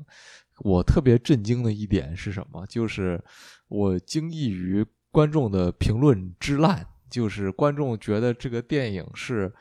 [0.63, 2.65] 我特别震惊的一点是什么？
[2.65, 3.23] 就是。
[3.69, 9.51] 我惊异于观众的评论之烂，就是观众觉得这个电影是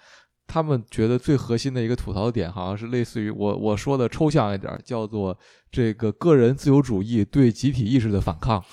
[0.46, 5.38] 他们觉得最核心的一个吐槽点，好像是类似于我我说的抽象一点，叫做
[5.70, 8.64] 这个个人自由主义对集体意识的反抗。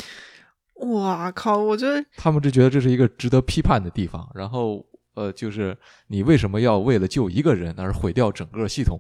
[0.76, 1.58] 哇靠！
[1.58, 4.30] 我觉得他们就觉得这是一个值得批判的地方。
[4.34, 9.00] 然后呃，就是你为什么要为了救一个人而毁掉整个系统？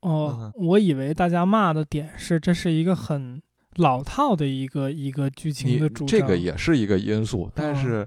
[0.00, 3.42] 哦，我以为大家骂的点是这是一个很。
[3.76, 7.50] 老套的一个一个剧情的主，这个也是一个因素。
[7.54, 8.06] 但是，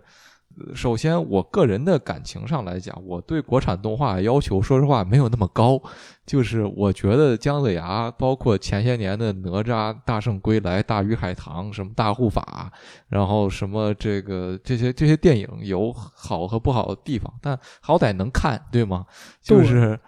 [0.74, 5.82] 首先我个人的感情上来讲，我对国产动画要求，说实话没有那么高。
[6.26, 12.72] 就是我觉得姜子牙，包括前些年的哪吒、大圣归来、大鱼海棠、什么大护法，
[13.08, 19.06] 然后什么这个这些这些电影有好和不好的地方，但好歹能看，对吗？
[19.42, 20.00] 就是。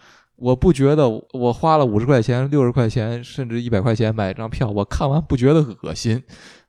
[0.41, 6.21] 我不觉得我花了五十块钱、六十块钱，甚至一百块钱买一张票，我看完不觉得恶心。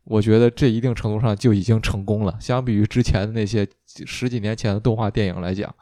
[0.05, 2.37] 我觉得这一定程度上就已经成功了。
[2.39, 3.67] 相比于之前的那些
[4.05, 5.75] 十几年前的动画电影来讲，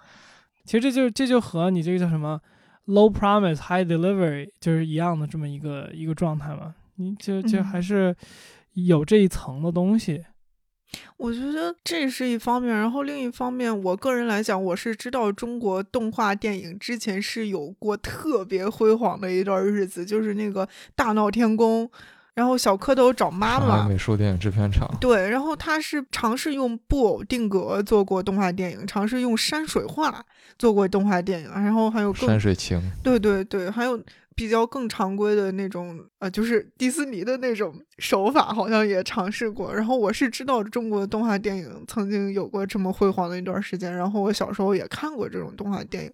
[0.65, 2.41] 其实这就这就和你这个叫什么
[2.87, 6.75] “low promise high delivery” 就是一样的这么一个一个状态嘛。
[6.95, 8.15] 你就就还是
[8.75, 10.23] 有这一层的东西。
[11.17, 21.91] 我觉得这是一方面，然后另一方面，我个人来讲，我是知道中国动画电影之前是有过特别辉煌的一段日子，就是那个大闹天宫，
[22.35, 30.25] 然后小蝌蚪找妈妈，美术电影制片厂，对，然后他是尝试用布偶定格做过动画电影，尝试用山水画
[30.59, 34.01] 做过动画电影，然后还有山水情，对对对，还有。
[34.41, 39.75] 比较更常规的那种，呃，就是迪士尼的那种手法，好像也尝试过。
[39.75, 43.95] 然后我是知道中国动画电影曾经有过这么辉煌的一段时间。
[43.95, 46.13] 然后我小时候也看过这种动画电影。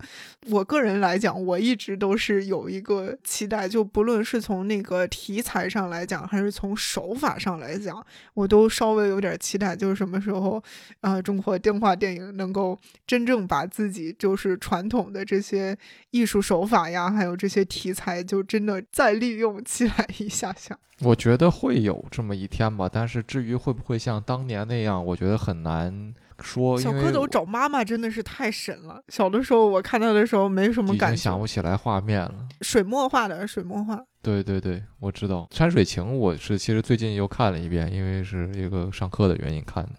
[0.51, 10.61] 我个人来讲，我一直都是有一个期待，就不论是从那个题材上来讲，还是从手法上来讲，我都稍微有点期待，就是什么时候，
[11.01, 15.79] 啊，中国动画电影能够真正把自己就是传统的这些
[16.11, 18.16] 艺术手法呀，还有这些题材。
[18.23, 22.89] 就真的再利用起来一下下，我觉得会有这么一天吧。
[22.93, 26.79] 但是至于会不会像当年那样，我觉得很难说。
[26.79, 29.03] 小蝌蚪找妈妈真的是太神了。
[29.09, 32.49] 小的时候我看到的时候没什么感觉，想不起来画面了。
[32.61, 36.17] 水墨画的水墨画，对对对，我知道山水情。
[36.17, 39.93] 我是其实最近又看了一遍，因为是一个上课的原因看的，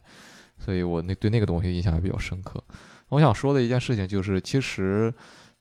[0.58, 2.64] 所以我那对那个东西印象还比较深刻。
[3.10, 5.14] 我想说的一件事情就是，其实。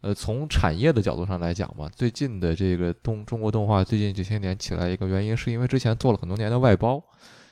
[0.02, 7.02] 呃，从产业的角度上来讲嘛，最近的这个动中国动画最近这些年起来一个原因，是因为之前做了很多年的外包，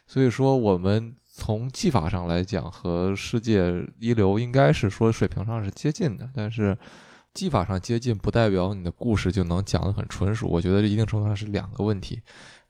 [0.06, 6.76] 所以说我们从技法上来讲和世界一流应该是说水平上是接近的，但是
[7.32, 12.20] 技法上接近不代表你的故事就能讲得很纯熟，我觉得这一定程度上是两个问题。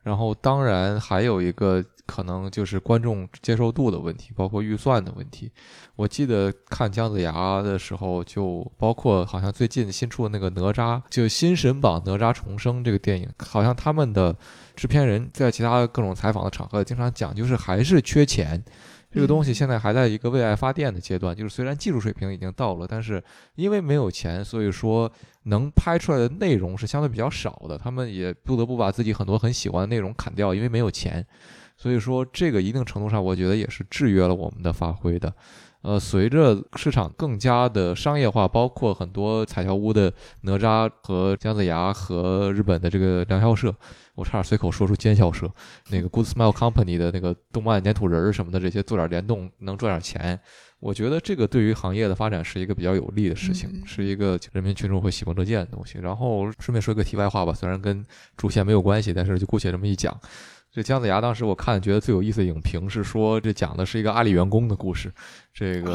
[0.02, 5.50] 然后当然还有一个可能就是观众接受度的问题，包括预算的问题。
[5.96, 14.36] 我记得看姜子牙的时候，就包括好像最近新出的那个哪吒，就新神榜哪吒重生这个电影，好像他们的
[14.76, 18.62] 制片人在其他各种采访的场合经常讲，就是还是缺钱。
[19.10, 23.22] 这个东西现在还在一个为爱发电的阶段，就是虽然技术水平已经到了，但是
[23.54, 25.08] 因为没有钱，所以说
[25.44, 27.78] 能拍出来的内容是相对比较少的。
[27.78, 31.24] 他们也不得不把自己很多很喜欢的内容砍掉，因为没有钱。
[31.76, 35.32] 所以说这个一定程度上，我觉得也是制约了我们的发挥的。
[35.82, 40.10] 呃，随着市场更加的商业化，包括很多彩条屋的
[40.40, 43.74] 哪吒和姜子牙和日本的这个良校社，
[44.14, 45.46] 我差点随口说出奸笑社，
[45.90, 50.40] 那个 Good Smile Company 的那个动漫粘土人儿什么的这些做点联动能赚点钱，
[50.80, 55.98] 我觉得这个对于行业的发展是一个比较有利的事情，是一个人民群众会喜闻乐见的东西。
[55.98, 58.02] 然后顺便说一个题外话吧，虽然跟
[58.38, 60.18] 主线没有关系，但是就姑且这么一讲。
[60.74, 65.08] 这姜子牙当时我看觉得最有意思的影评是说，这讲的是一个阿里员工的故事。
[65.52, 65.94] 这个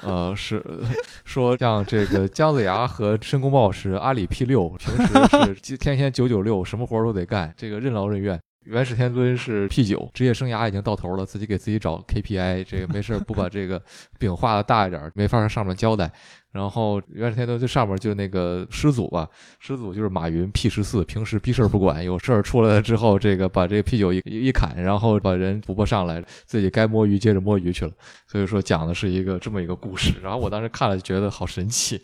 [0.00, 0.64] 呃是
[1.26, 4.96] 说像这个姜子牙和申公豹是阿里 P 六，平
[5.28, 8.40] 时是天天九九六，什么活儿都得干，这个任劳任怨。
[8.64, 13.82] 元始天尊是 P 九，职业生涯已经到头了，自己给自己找 KPI，这个没事不把这个
[14.18, 16.10] 饼画的大一点，没法上面交代。
[16.52, 19.28] 然后元始天尊最上面就那个师祖吧，
[19.60, 27.92] 师祖就是马云 P 十四，平时屁事儿不管，有事儿出来了之后，这个把这个 P 九一一砍，然后把人补不上来，自己该摸鱼接着摸鱼去了。
[28.26, 30.12] 所以说讲的是一个这么一个故事。
[30.22, 32.02] 然后我当时看了就觉得好神奇，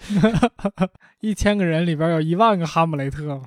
[1.21, 3.43] 一千个人里边有一万个哈姆雷特。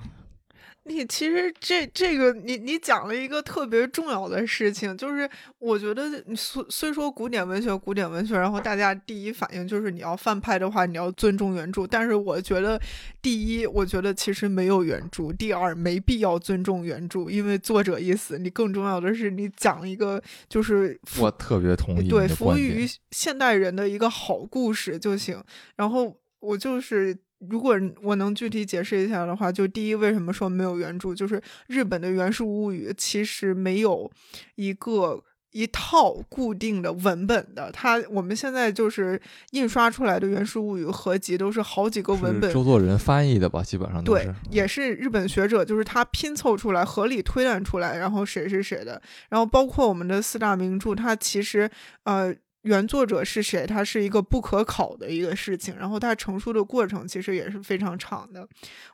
[0.90, 11.86] 你其实这这个你你讲了一个特别重要的事情，就是我觉得虽虽说古典文学古典文学，然后大家第一反应就是你要翻拍的话，你要尊重原著。
[11.86, 12.82] 但是我觉得，
[13.22, 18.40] 第一，我觉得其实没有原著；第二，没必要尊重原著，因为作者已死。
[18.40, 25.44] 你更重要的是，你讲一个就是我特别同意对服务于现代人的一个好故事就行。
[25.76, 27.16] 然后我就是。
[27.40, 31.16] 如果我能具体解释一下的话，就第一，为什么说没有原著？
[31.16, 34.12] 就是日本的《原始物语》其实没有
[34.56, 37.72] 一个一套固定的文本的。
[37.72, 39.20] 它我们现在就是
[39.52, 44.26] 印刷出来的《原始物语》合集都是好几个文本，周作人翻译的吧，基本上都是。
[44.26, 49.02] 对，也是日本学者，就是他拼凑出来、合理推断出来，然后谁是谁的。
[49.30, 51.72] 然后包括我们的四大名著，它其实
[52.04, 52.36] 呃。
[52.64, 53.66] 原作者是谁？
[53.66, 58.48] 它是一个不可考的一个事情，然后它成书的过程其实也是非常长的。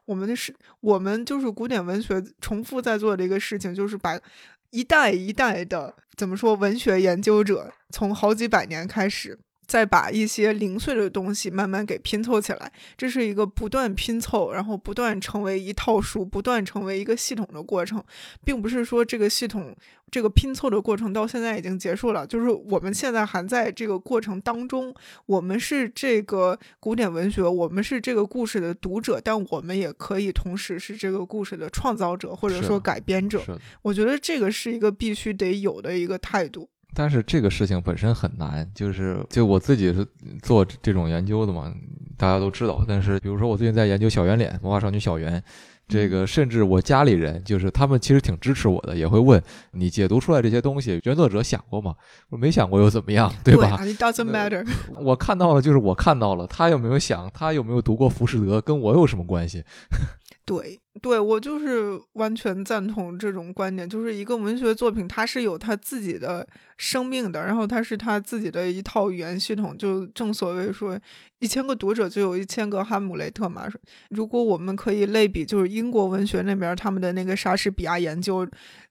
[0.05, 4.19] 我们的是，我们就是古典文学重复在做的一个事情，就是把
[4.69, 9.39] 一代一代的怎么说文学研究者，从好几百年开始。
[9.67, 18.03] 再把一些零碎的东西慢慢给拼凑起来，这是一个不断拼凑，然后不断成为一套书，不断成为一个系统的过程，
[18.43, 19.75] 并不是说这个系统
[20.11, 24.93] 这个拼凑的过程到现在已经结束了，就是我们现在还在这个过程当中。
[25.25, 33.43] 我们是这个古典文学，我们是这个故事的读者，但我们也可以同时是这个故事的创造者或者说改编者。
[33.81, 36.69] 我觉得这个是一个必须得有的一个态度。
[36.95, 40.07] 但是这个事情本身很难，就是就我自己是
[40.41, 41.71] 做这种研究的嘛，
[42.17, 42.83] 大家都知道。
[42.87, 45.43] 但是比如说我最近在研究小圆脸，魔法少女小圆，
[45.87, 51.93] 这个甚至我家里人就是他们其实挺支持我的，也会问你解读出来这些东西，原作者想过吗？
[52.29, 54.65] 我没想过又怎么样，对吧？It doesn't matter。
[55.01, 59.63] 我看到了就是我看到了，他有没有想，他有没有读过浮士德，跟我有什么关系？
[60.45, 70.99] 对，对我就是完全赞同这种观点，就是一个文学作品，它是有它自己的生命的，然后它是它自己的一套语言系统，就正所谓说，
[71.39, 73.67] 一千个读者就有一千个哈姆雷特嘛。
[74.09, 78.47] 如果我们可以类比，就是英国文学那边他们的那个莎士比亚研究。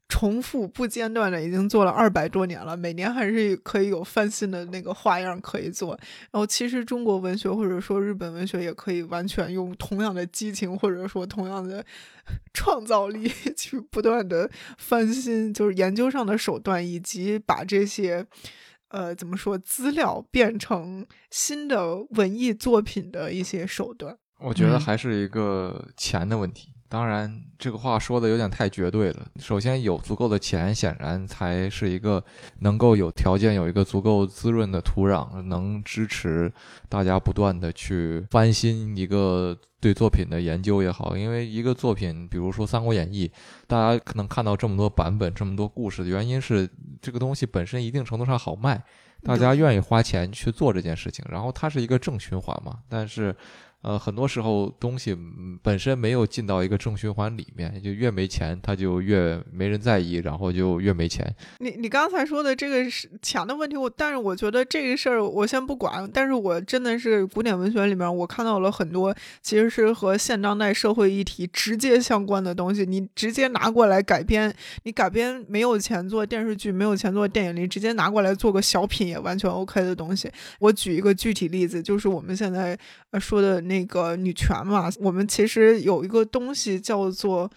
[0.09, 5.99] 重复不间断的已经做了二百多年了，每年还是可以有翻新的那个花样可以做。
[6.31, 11.85] 然后其实中国文学或者说日本文学也可以完全用同样的激情或者说同样的
[12.53, 18.27] 创造力 去不断的翻新，就是研究上的手段以及把这些
[18.89, 24.19] 呃怎么说资料变成新的文艺作品的一些手段。
[24.41, 26.74] 我觉得还是一个钱的问题。
[26.89, 29.27] 当然，这个话说的有点太绝对了。
[29.39, 32.23] 首先，有足够的钱，显然才是一个
[32.61, 36.53] 能够有条件有一个足够滋润的土壤，能支持
[36.89, 41.17] 大家不断的去翻新一个对作品的研究也好。
[41.17, 43.27] 因为一个作品，比如说《三国演义》，
[43.67, 46.69] 大家可能看到这么多版本、这么多故事的原因是，
[47.03, 48.81] 这个东西本身一定程度上好卖。
[49.25, 52.79] 大家愿意花钱去做这件事情，然后它是一个正循环嘛。
[52.89, 53.35] 但是。
[53.85, 55.15] 呃，很多时候东西
[55.63, 61.31] 本身没有进到一个正循环里面，就越没钱，他就越没人在意，然后就越没钱。
[61.59, 66.11] 你你刚才说的这个是钱的问题，我但是我觉得这个事儿我先不管。
[66.15, 74.51] 但是我真的是古典文学里面，我看到了很多其实是和现当代社会议题直接相关的东西，你直接拿过来改编，
[74.85, 80.31] 你改编没有钱做电视剧，没有钱做电影，你直接拿过来做个小品也完全 OK 的东西。
[80.59, 82.79] 我举一个具体例子，就是我们现在
[83.11, 83.74] 呃说的那。
[83.75, 87.51] 那个女权嘛，我们其实有一个东西叫做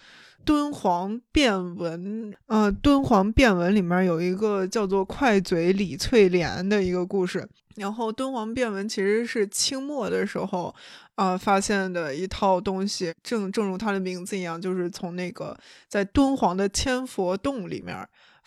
[0.44, 7.46] 敦煌变文，呃，敦煌变文里面有一个叫做快嘴李翠莲的一个故事。
[7.76, 10.74] 然后敦煌变文其实是清末的时候，
[11.14, 15.56] 啊，发现的一套东西，正正如它的名字一样，就是从那个
[15.86, 17.96] 在敦煌的千佛洞里面。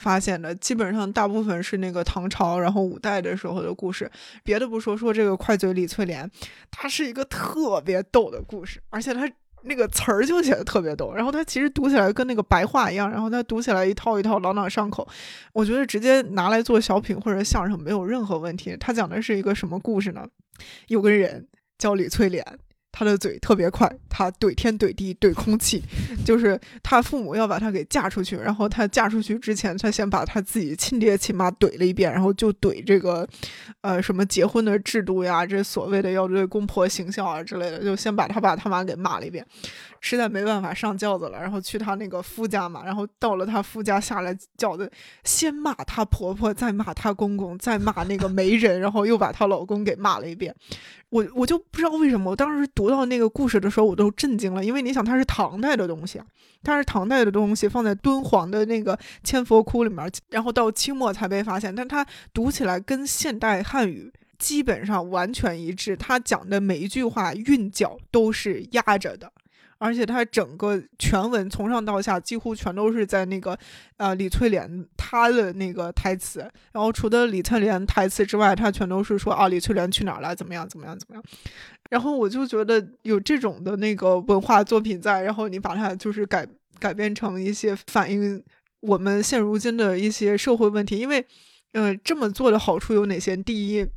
[0.01, 4.09] 发现的基本上大部分是那个唐朝，然后五代的时候的故事。
[4.43, 6.29] 别的不说，说这个快嘴李翠莲，
[6.71, 9.29] 它是一个特别逗的故事，而且它
[9.61, 11.13] 那个词儿就写的特别逗。
[11.13, 15.07] 然后它其实读起来跟那个白话一样，然后它读起来一套一套朗朗上口。
[15.53, 18.75] 我觉得直接拿来做小品或者相声没有任何问题。
[18.79, 20.25] 它讲的是一个什么故事呢？
[20.87, 21.47] 有个人
[21.77, 22.43] 叫李翠莲。
[22.91, 25.81] 他的嘴特别快，他怼天怼地怼空气，
[26.25, 33.27] 就是他父母要把他给嫁出去，然后他嫁出去之前，他先把他自己亲爹亲妈怼了一遍，然后就怼这个，
[33.81, 39.45] 呃，什么结婚的制度呀，这所谓的要对公婆行孝啊之类的，就先把他爸他妈给骂了一遍。
[40.01, 44.91] 实在没办法上轿子了，然后去她那个夫家嘛，然后到了她夫家下来轿子，
[45.23, 50.53] 先骂她婆婆，再骂她公公，再骂那个媒人，然后又把她老公给骂了一遍。
[51.09, 56.25] 我我就不知道为什么，我当时读到那个故事的时候，我都震惊了，因为你想，它是唐代的东西啊，
[56.63, 69.31] 它是唐代的东西，放在敦煌的那个千佛窟里面，然后到清末才被发现，但它读起来跟现代汉语基本上完全一致，它讲的每一句话韵脚都是压着的。
[69.81, 73.57] 而且他整个全文从上到下几乎全都是在那个，
[73.97, 76.39] 呃，李翠莲她的那个台词。
[76.71, 80.35] 然后除了李翠莲台词之外，他全都是说啊，李翠莲去哪儿了？
[80.35, 80.69] 怎么样？
[80.69, 80.95] 怎么样？
[80.99, 81.23] 怎么样？
[81.89, 88.43] 然后我就觉得有这种的那个文化作品在，然后你把它就是改改编成一些反映
[88.81, 90.99] 我们现如今的一些社会问题。
[90.99, 91.25] 因为，
[91.71, 93.35] 嗯，这么做的好处有哪些？
[93.35, 93.87] 第一，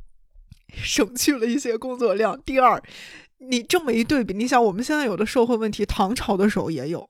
[0.73, 2.81] 省去了一些工作量；第二。
[3.49, 7.07] 你这么一对比，你想我们现在有的社会问题，唐朝的时候也有，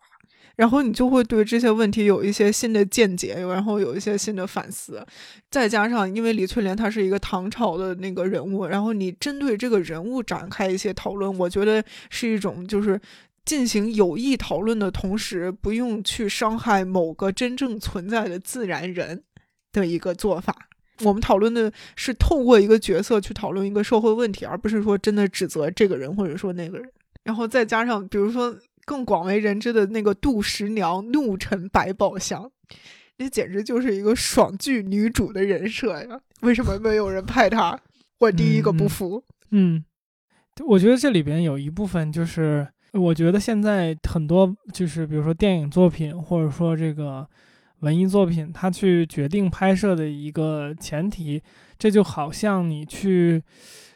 [0.55, 5.05] 然后你就会对这些问题有一些新的见解，然后有一些新的反思。
[5.49, 12.99] 再加上，因为李翠莲她是一个唐朝的那个人物，然后你针对这个人物展开一些讨论，我觉得是一种就是
[13.43, 19.23] 进行有益讨论的同时，不用去伤害某个真正存在的自然人
[19.71, 20.55] 的一个做法。
[21.03, 26.89] 我们讨论的是透过一个角色去讨论一个社会问题，而不是说真的指责这个人或者说那个人。
[27.23, 32.49] 然后再加上，比如说更广为人知的那个杜十娘怒沉百宝箱，
[33.17, 36.19] 那简直就是一个爽剧女主的人设呀！
[36.41, 37.77] 为什么没有人拍她？
[38.19, 39.21] 我第一个不服。
[39.51, 39.83] 嗯，
[40.65, 47.27] 我觉得这里边有一部分就是，我觉得现在很多就是比如说电影作品，或者说这个。
[47.81, 51.41] 文艺作品，他去决定拍摄的一个前提，
[51.77, 53.41] 这就好像你去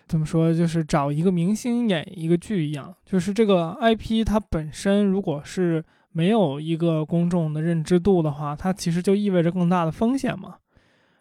[0.07, 10.55] 怎么说，就是找一个明星演一个剧一样，就是这个 IP 它本身如果是没有一个公众的认知度的话，它其实就意味着更大的风险嘛。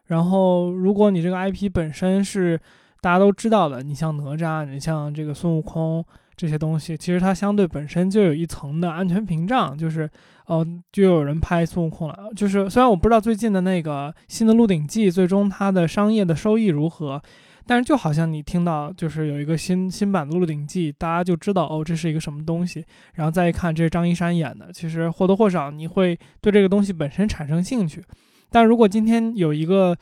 [0.07, 2.59] 然后，如果你这个 IP 本身是
[3.01, 6.05] 大家都知道的，你像哪吒，你像这个孙悟空。
[6.39, 10.09] 这些东西其实它相对本身就有一层的安全屏障，就是，
[10.47, 12.16] 呃，就有人拍孙悟空了。
[12.36, 17.20] 就是虽然我不知道最近的那个新的《鹿鼎记》最终它的商业的收益如何，
[17.66, 22.84] 但是就好像你听到就是有一个新新版的《鹿鼎记》，大家就知道哦，这是一个什么东西。
[23.14, 28.01] 然后再一看，这是张一山演的，其实或多或少你会对这个东西本身产生兴趣。
[28.49, 29.95] 但如果今天有一个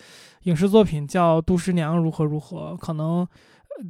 [0.42, 3.26] 影视作品叫《杜十娘》如何如何，可能。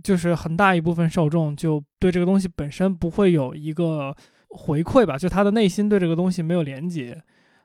[0.02, 4.14] 就是很大一部分受众就对这个东西本身不会有一个
[4.48, 7.22] 回馈吧，就他的内心对这个东西没有连接，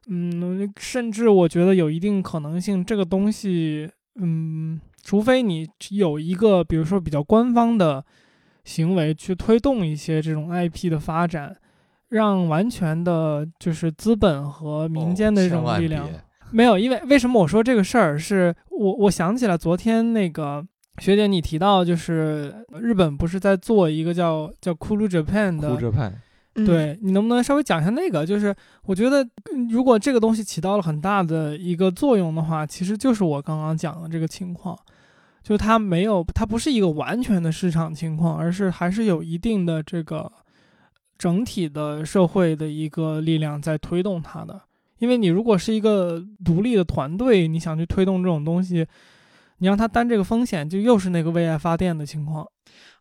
[0.07, 8.03] 嗯，甚至我觉得有一定可能性，这个东西，嗯，除非你有一个比如说比较官方的
[8.63, 11.55] 行为去推动一些这种 IP 的发展，
[12.09, 16.07] 让完全的就是资本和民间的这种力量
[16.51, 20.65] 没有，因为为什么我说这个事儿，是我我想起来昨天那个。
[20.97, 26.13] 学姐，你提到就是日本不是在做一个叫叫 Cool Japan 的，Cool Japan，
[26.65, 28.25] 对你能不能稍微讲一下那个？
[28.25, 29.27] 就是我觉得
[29.69, 34.77] 如果这个东西起到了很大的一个作用的话，其实就是我刚刚讲的这个情况，
[35.41, 40.31] 就它没有，它不是一个完全的市场情况，而是还是有一定的这个
[41.17, 44.61] 整体的社会的一个力量在推动它的。
[44.99, 48.85] 因为你如果是一个独立的团队，你想去推动这种东西，
[49.61, 52.45] 你让他担这个风险，就又是那个为爱发电的情况。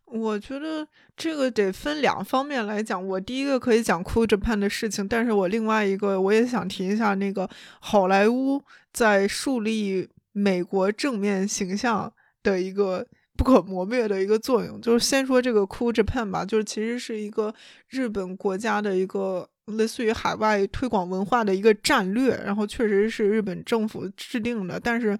[0.05, 0.87] 我觉得
[1.17, 3.03] 这个得分两方面来讲。
[3.03, 7.49] 我第一个可以讲 Cool Japan 的事情，但是我另外一个我也想提一下那个
[7.79, 8.61] 好莱坞
[8.93, 13.03] 在树立美国正面形象的一个
[13.35, 14.79] 不可磨灭的一个作用。
[14.79, 17.51] 就是先说这个 Cool Japan 吧，就是其实是一个
[17.89, 19.49] 日本国家的一个。
[19.77, 25.17] 类似于海外推广文化的一个战略，然后确实是日本政府制定的，但是，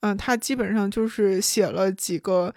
[0.00, 2.54] 嗯，他基本上就是写了几个，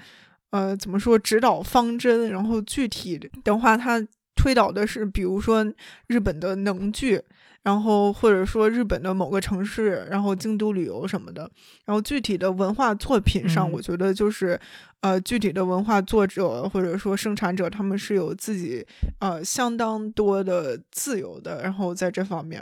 [0.52, 5.66] 呃，怎么说指导方针，然后具体的话，他推导的是，比如说
[6.08, 7.22] 日本的能剧。
[7.64, 11.50] 然后或者说日本的某个城市，然后京都旅游什么的，
[11.86, 14.60] 然后具体的文化作品上，我觉得就是，
[15.00, 18.86] 呃，具体的文化作者或者说生产者，他们是有自己
[19.20, 21.64] 呃相当多的自由的。
[21.64, 22.62] 然后在这方面，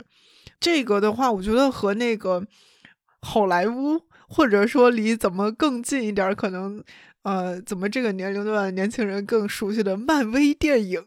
[0.60, 2.46] 这个的话，我觉得和那个
[3.22, 4.00] 好莱坞
[4.32, 6.82] 或者说离怎么更近一点，可能
[7.22, 11.04] 呃，怎么这个年龄段年轻人更熟悉的漫威电影。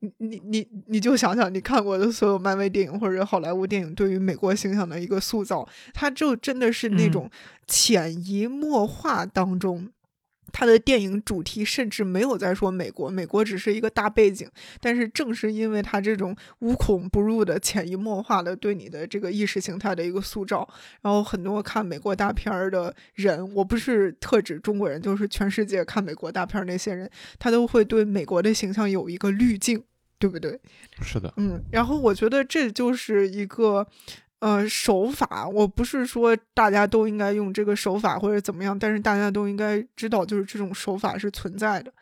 [0.00, 7.30] 你你你你就想想你看过的所有漫威电影或者好莱坞电影对于美国形象的一个塑造，它就真的是那种
[7.66, 9.88] 潜移默化当中。
[10.52, 14.48] 他的电影主题甚至没有在说美国，美国只是一个大背景。
[14.80, 20.68] 但是正是因为他这种无孔不入的潜移默化的对你的这个意识形态的一个塑造，
[21.02, 29.82] 然后很多看美国大片儿的人，我不是特指中国人，就是全世界看美国大片儿那些人，他都会对美国的形象有一个滤镜，
[30.18, 30.60] 对不对？
[31.02, 31.62] 是的，嗯。
[31.70, 33.86] 然后我觉得这就是一个。
[34.40, 41.92] 呃，手法，我不是说大家都应该用这个手法或者怎么样，但是大家都应该知道，就是这种手法是存在的。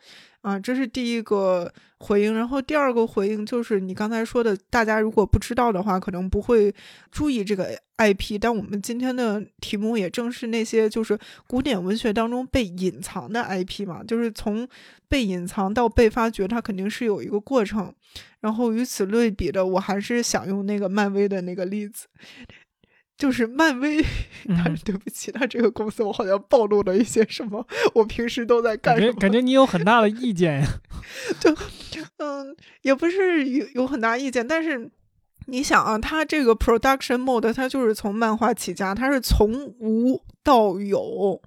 [0.45, 6.71] 啊，这是第一个回应，然后第二个回应就是你刚才说的，大家如果不知道的话，可能不会
[7.09, 8.37] 注意这个 IP。
[8.39, 11.17] 但我们今天的题目也正是那些就是
[11.47, 14.67] 古典文学当中被隐藏的 IP 嘛，就是从
[15.09, 17.91] 被隐藏到被发掘，它肯定是有一个过程。
[18.41, 22.05] 然后与此类比的，我还是想用那个漫威的那个例子。
[23.17, 24.03] 就是漫威，
[24.47, 29.13] 但 是对不起，他这个公司我好像暴露了一些什么，我平时都在干什么？
[29.13, 30.67] 感觉你有很大的意见呀。
[31.39, 31.55] 就，
[32.17, 34.91] 嗯，也不是有有很大意见，但是
[35.47, 41.41] 你想啊，他这个 production mode，他就是从漫画起家，他是从无到有，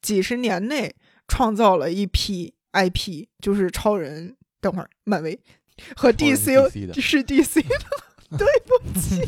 [0.00, 0.94] 几十年内
[1.28, 5.38] 创造了一批 IP，就是超人，等会儿漫威
[5.94, 8.11] 和 DC 是 DC 的。
[8.38, 9.20] 对不起，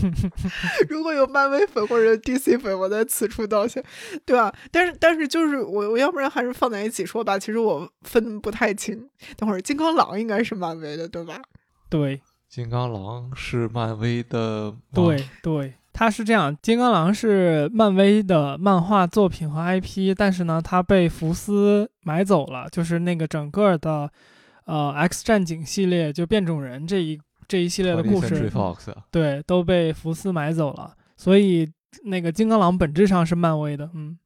[0.88, 3.82] 如果有漫威粉或者 DC 粉，我在此处道歉，
[4.24, 4.52] 对吧？
[4.70, 7.38] 但是但是就是我我要不然还是放在一起说吧。
[7.38, 9.08] 其实我分不太清。
[9.36, 11.40] 等会儿金刚狼应该是漫威的，对吧？
[11.88, 14.74] 对，金刚狼是漫威的。
[14.92, 24.10] 对对，他是这样，金刚狼是漫威的漫画作品和 IP，但是呢，他被福斯买走了，就是那个整个的
[24.64, 27.20] 呃 X 战警系列就变种人这一。
[27.46, 28.50] 这一系列的故事，
[29.10, 31.70] 对，都被福斯买走了，所以
[32.04, 34.18] 那个金刚狼本质上是漫威的，嗯，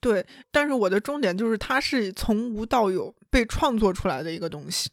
[0.00, 0.24] 对。
[0.50, 4.90] 但是我的重点就是，它是从无到有被创作出来的一个东西。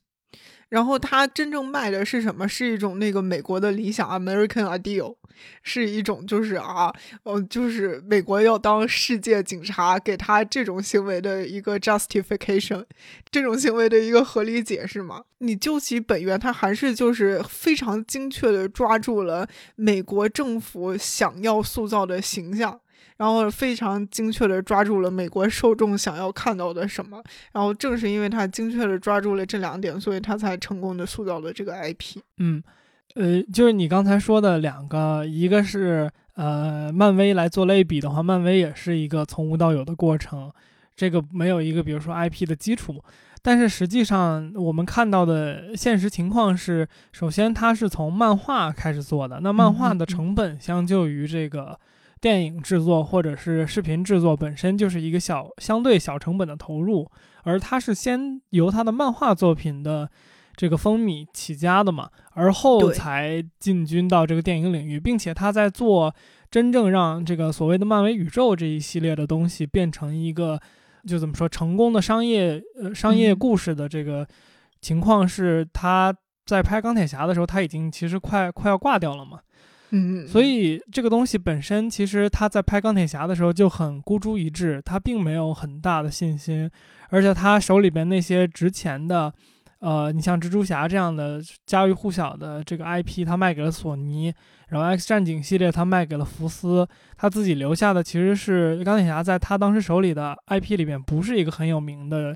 [0.69, 2.47] 然后他真正卖的是什么？
[2.47, 5.15] 是一种那个美国的理想，American Ideal，
[5.63, 6.93] 是一种就是啊，
[7.23, 12.85] 嗯，就是美国要当世界警察，给他这种行为的一个 justification，
[13.31, 15.23] 这种行为的一个合理解释嘛？
[15.39, 22.79] 你究其本源，他还是就是非常精确的抓住了美国政府想要塑造的形象。
[23.19, 32.19] 然后非常精确地抓住了美国受众想要看到的什么，然后正是因为他精确地抓住了这两点，所以他才成功的塑造了这个 IP。
[32.37, 32.63] 嗯，
[33.15, 40.49] 呃，就是你刚才说的两个，一个是呃，漫威来做类比的话，漫威也是一个从无到有的过程，
[40.95, 43.03] 这个没有一个比如说 IP 的基础，
[43.41, 51.77] 但是实际上我们看到的现实情况是，首先它是从漫画开始做的，那漫画的成本相较于这个。
[52.21, 57.09] 电影制作或者是视频制作本身就是一个小相对小成本的投入，
[57.43, 60.09] 而他是先由他的漫画作品的
[60.55, 66.13] 这个风靡起家的嘛，而后才进军到这个电影领域，并且他在做
[66.51, 70.59] 真正让这个所谓的漫威宇宙这一系列的东西变成一个
[71.07, 74.27] 就怎么说成功的商业呃商业故事的这个
[74.81, 76.13] 情况是他
[76.45, 79.39] 在拍钢铁侠的时候他已经其实快快要挂掉了嘛。
[79.91, 86.69] 嗯，所以这个东西本身，其实他在拍钢铁侠的时候就很孤注一掷，他并没有很大的信心，
[87.09, 89.33] 而且他手里边那些值钱的，
[89.79, 94.31] 呃，你像蜘蛛侠这样的家喻户晓的这个 IP，他卖给了索尼，
[94.67, 96.87] 然后 X 战警系列他卖给了福斯，
[97.17, 102.35] 他自己留下的其实是钢铁侠在他当时手里的 IP 里边不是一个很有名的，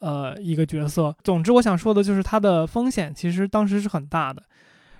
[0.00, 1.16] 呃，一个角色。
[1.24, 4.42] 总之，我想说的就是他的风险其实当时是很大的。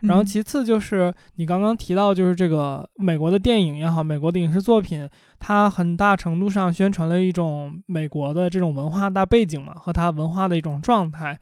[0.03, 11.38] 然后其次就是你刚刚提到，就是这个美国的电影也好，美国的影视作品，它很大程度上宣传了一种美国的这种文化大背景嘛，和它文化的一种状态。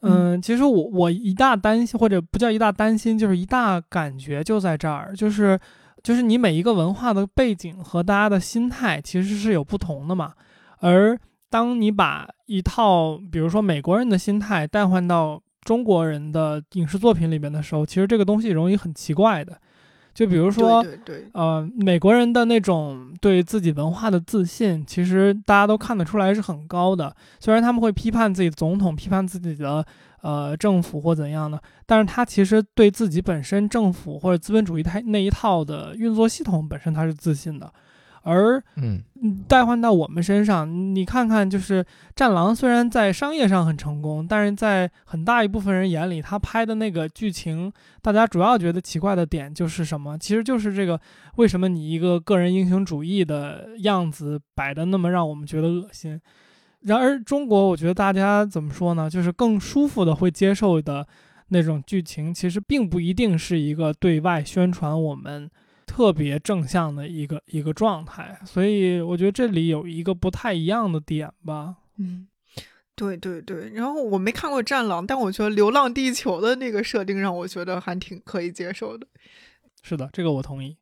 [0.00, 5.58] 嗯，其实我我一大担心，或者不叫一大担心，就是一大感觉就在这儿，就是
[6.02, 10.34] 就是你每一个文化的背景和大家的心态其实是有不同的嘛。
[10.78, 11.18] 而
[11.50, 19.60] 当你把一套，比如说美国人的心态代换到中国人的影视作品里面的时候，其实这个东西容易很奇怪的。
[20.14, 27.14] 就比如说，对对对，呃，美国人的那种对自己文化的自信，其实大家都看得出来是很高的。
[27.38, 29.84] 虽然他们会批判自己总统、批判自己的
[30.22, 37.70] 呃政府或怎样的，但是他其实对自己本身政府或者资本主义他那一套的运作系统本身他是自信的。
[38.28, 39.02] 而嗯，
[39.48, 41.82] 代换到我们身上，你看看，就是
[42.14, 47.72] 《战狼》虽然在商业上很成功，但是在很大一部分人眼里，他拍的那个剧情，
[48.02, 50.18] 大家主要觉得奇怪的点就是什么？
[50.18, 51.00] 其实就是这个，
[51.36, 56.20] 为什么你一个个人英雄主义的样子摆的那么让我们觉得恶心？
[56.82, 59.10] 然而中国，我觉得大家怎么说呢？
[59.10, 61.04] 就是更舒服的会接受的
[61.48, 65.50] 那种剧情，其实并不一定是一个对外宣传我们。
[65.88, 71.76] 特别正向的一个一个状态，所以我觉得这里有一个不太一样的点吧。
[71.96, 72.28] 嗯，
[72.94, 73.70] 对对对。
[73.70, 79.06] 然后我没看过《战狼》，但我觉得《流浪地球》的那个设定让我觉得还挺可以接受的。
[79.82, 80.70] 是的，这个我同意。《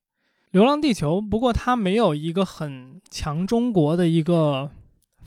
[0.51, 4.71] 流浪地球》不过它没有一个很强中国的一个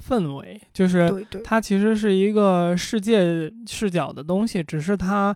[0.07, 5.35] 氛围，就是它其实是一个世界视角的东西，只是它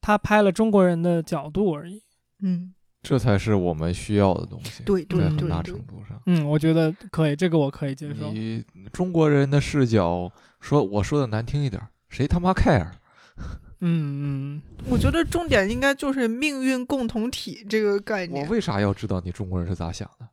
[0.00, 2.02] 它拍了中国人的角度而已。
[2.40, 2.72] 嗯。
[3.02, 8.30] 这才是我们需要的东西，对，在很大程度上，嗯，我觉得可以，这个我可以接受。
[8.32, 10.30] 你中国人的视角，
[10.60, 12.86] 说我说的难听一点，谁他妈 care？
[13.84, 18.46] 嗯嗯，我觉得重点应该就是命运共同体这个概念。
[18.46, 20.28] 我为啥要知道你中国人是咋想的？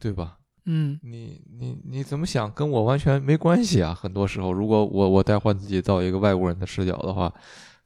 [0.00, 0.38] 对吧？
[0.64, 3.94] 嗯，你你你怎么想，跟我完全没关系啊。
[3.94, 7.32] 很多时候，如果我我代换自己到一个外国人的视角的话，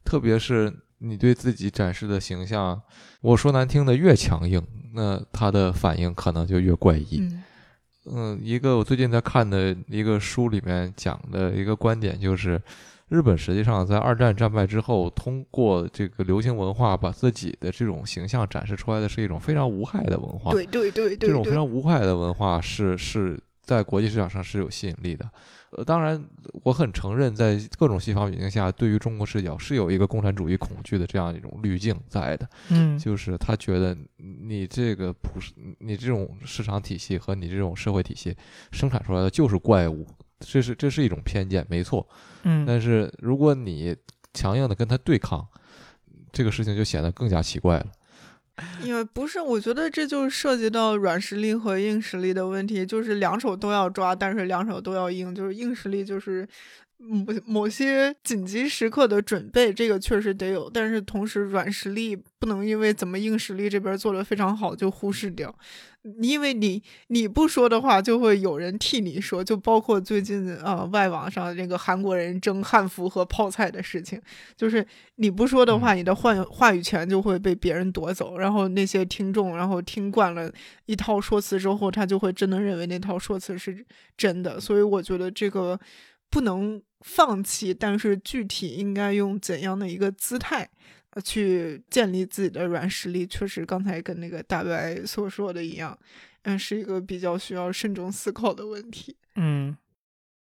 [0.03, 0.73] 特别是。
[1.01, 2.79] 你对自己展示的形象，
[3.21, 4.61] 我说难听的越强硬，
[4.93, 7.27] 那他的反应可能就越怪异。
[8.05, 12.61] 嗯，一个我最近在看的一个书里面讲的一个观点就是，
[13.09, 20.51] 日本实际上在二战战败之后，通过这个流行文化把自己的这种形象展示出来的是一种非常无害的文化。
[20.51, 23.39] 对对对对，这种非常无害的文化是是
[23.71, 25.29] 在国际市场上是有吸引力的。
[25.69, 26.21] 呃，当然，
[26.63, 32.49] 我很承认，在各种西方语境下，对于中国视角是有一个共产主义恐惧的这样一种滤镜在的。
[32.67, 38.35] 嗯，就是他觉得你这个不是你这种市场体系和你这种社会体系
[38.73, 40.05] 生产出来的就是怪物，
[40.41, 42.05] 这是这是一种偏见，没错。
[42.43, 43.95] 嗯，但是如果你
[44.33, 45.47] 强硬的跟他对抗，
[46.33, 47.87] 这个事情就显得更加奇怪了。
[48.83, 56.47] 因为不是，我觉得这就涉及到软实力和硬实力的问题，就是两手都要抓，但是两手都要硬，就是硬实力就是。
[57.03, 65.51] 某某些紧急时刻的准备，这个确实得有，但是同时软实力不能因为怎么硬实力这边做的非常好就忽视掉，
[66.21, 74.21] 因为你你不说的话，就会有人替你说，就包括最近啊外网上那个韩国人争汉服和泡菜的事情，
[74.55, 74.85] 就是
[75.15, 80.51] 你不说的话，你的话话语权就会被别人夺走，然后那些听众，然后听惯了
[80.85, 83.85] 一套说辞之后，他就会真的认为那套说辞是
[84.17, 85.79] 真的，所以我觉得这个
[86.29, 86.81] 不能。
[87.03, 93.25] 放弃，但是具体应该用怎样的一个姿态，呃，去建立自己的软实力？
[93.27, 95.97] 确实，刚才跟那个大白所说的一样，
[96.43, 99.15] 嗯，是一个比较需要慎重思考的问题。
[99.35, 99.75] 嗯，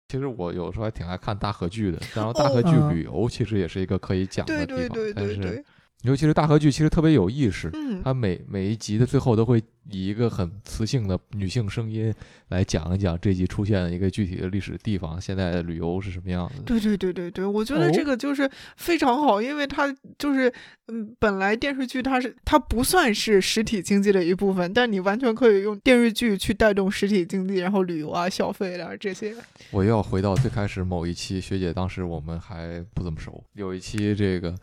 [0.09, 4.97] 其实我有时候还挺爱看大河剧的，然后大河剧旅游其实也是一个可以讲的地方。
[5.15, 5.63] 但是，
[6.03, 7.69] 尤其是大河剧，其实特别有意识。
[7.73, 12.13] 嗯，它每每一集的最后都会以一个很磁性的女性声音
[12.49, 16.63] 来讲一讲这集出现的一个具体的历史地方，现在的旅游是什么样子的。
[16.63, 20.53] 对对对对对，我觉得哦这个就是非常好，因为它就是
[20.87, 29.35] 嗯，本来电视剧它是它不算是实体经济的一部分，但你完全可以用电视剧去带动实体经济，然后旅游啊、消费啊这些。
[29.71, 33.43] 我又要回到最开始某一期，学姐当时我们还不怎么熟。
[33.53, 34.53] 有一期这个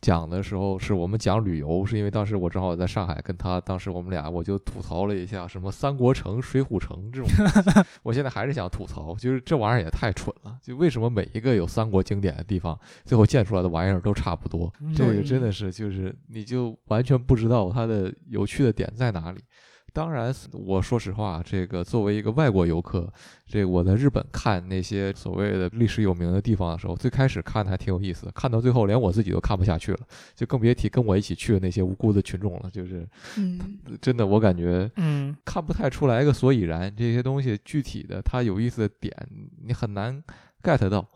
[0.00, 7.28] 讲的时候，是我们讲旅游，是因为当时我正好在上海跟她，当时我们俩我就吐槽了一下什么三国城、水浒城这种。
[8.02, 10.58] 我现在还是想吐槽，就是这玩意儿也太蠢了。
[10.62, 14.72] 就为什么每一个有三国经典的地方，最后建出来的玩意儿都差不多？
[14.96, 19.40] 这个真的是就是你就完全不知道它的有趣的点在哪里。
[19.94, 23.08] 当然，我说实话，这个作为一个外国游客，
[23.46, 30.00] 这个我在日本看那些所谓的历史有名的地方的时候，最开始看的还挺有意思，看到最后连我自己都看不下去了，
[30.34, 32.68] 就更别提跟我一起去的那些无辜的群众了。
[32.72, 39.14] 就是嗯，真的，我感觉嗯看不太出来个所以然，这些东西具体的它有意思的点，
[39.62, 40.20] 你很难
[40.60, 41.06] get 到。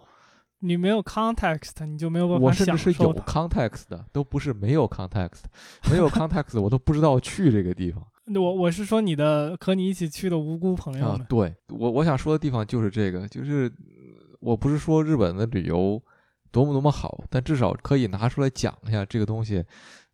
[0.61, 3.13] 你没有 context，你就没有办法我甚至是有。
[3.15, 5.43] context 的，都不是没有 context，
[5.91, 8.05] 没有 context 我都不知道去这个地方。
[8.35, 16.03] 我我是说你的和你一起去的无辜朋友们，，啊对我我想说的地方就是这个，就是呃我不是说日本的旅游
[16.51, 19.65] 多么多么好，但至少可以拿出来讲一下这个东西。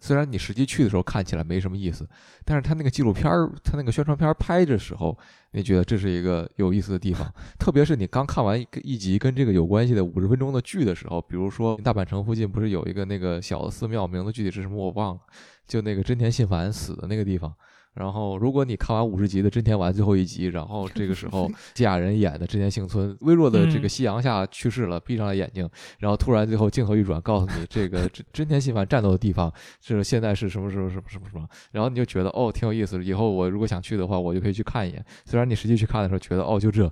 [0.00, 2.06] 虽然你实际去的时候看起来没什么意思，
[2.44, 5.16] 但是他那个纪录片儿，他那个宣传片儿拍的时候，
[5.52, 7.26] 你觉得这是一个有意思的地方。
[7.58, 15.20] 特别是你刚看完一集跟这个有关系的五十分钟的剧的时候，比如说大阪城附近不是有一个那个小的寺庙，名字具体是什么我忘了，
[15.66, 17.54] 就那个真田信繁死的那个地方。
[17.94, 25.68] 然后，如果你看完五十集的真田丸最后一集，然后这个时候 季亚人演的真田幸村微弱的这个嗯夕阳下去世了，闭上了眼睛，
[25.98, 35.04] 然后突然最后镜头一转，告诉你这个真真田信繁战斗的地方是现在是什么什么什么什么什么，然后你就觉得哦挺有意思的，以后我如果想去的话，我就可以去看一眼。
[35.24, 36.90] 虽然你实际去看的时候觉得哦就这，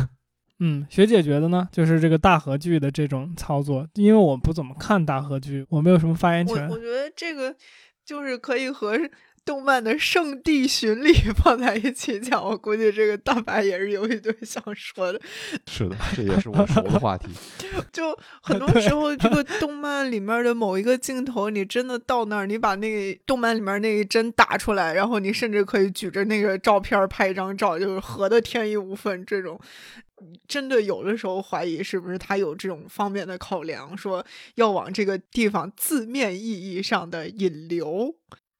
[0.60, 1.68] 嗯，学姐觉得呢？
[1.72, 6.78] 就是这个大合剧的这种操作，因为我不怎么看大合剧，我没有什么发言权我我。
[6.78, 7.56] 觉得这个
[8.04, 8.96] 就是可以和
[9.44, 11.12] 动漫的圣地巡礼
[11.42, 15.20] 放在一起讲，我估计这个大白也是有一堆想说的。
[15.66, 17.28] 是的，这也是我熟的话题。
[17.92, 29.24] 就很多时候，这个动漫里面的某一个镜头，你真的到那儿，你把那个动漫里面那一帧打出来，然后你甚至可以举着那个照片拍一张照，就是合的天衣无缝。
[29.26, 29.60] 这种
[30.46, 34.24] 真的有的时候怀疑是不是他有这种方面的考量，说
[34.54, 38.14] 要往这个地方字面意义上的引流。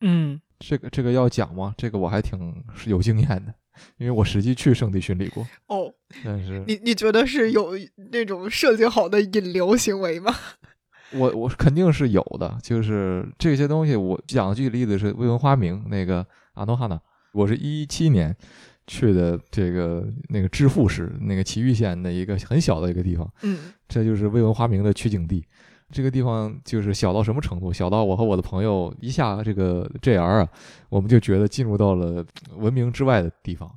[0.05, 1.75] 嗯，这个这个要讲吗？
[1.77, 3.53] 这个我还挺是有经验的，
[3.99, 5.45] 因为我实际去圣地巡礼过。
[5.67, 5.93] 哦，
[6.25, 7.73] 但是你你觉得是有
[8.13, 10.33] 那种设计好的引流行为吗？
[11.15, 13.97] 我我肯定是有的，就是这些东西。
[13.97, 16.99] 我讲的具体例子是未闻花名那个阿诺哈纳，
[17.33, 18.35] 我是一七年
[18.87, 25.45] 去的这个那个致富市那个崎玉县的一个很小的一个地方，嗯这就是未闻花名的取景地。
[25.93, 27.73] 这个地方就是小到什么程度？
[27.73, 30.49] 小到我和我的朋友一下这个 JR 啊，
[30.89, 32.25] 我们就觉得进入到了
[32.57, 33.71] 文明之外的地方。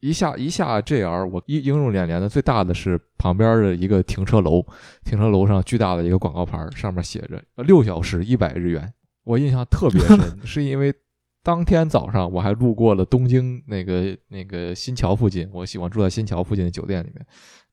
[0.00, 4.64] 一下一下 JR，我一映入眼帘的最大的是旁边的一个停车楼，
[5.04, 8.94] 停车楼上巨大的一个广告牌，上面写着“六小时一百日元”。
[9.26, 10.94] 我印象特别深，是因为
[11.42, 17.26] 当天早上我还路过了东京那个那个新桥附近，我喜欢住在新桥附近的酒店里面，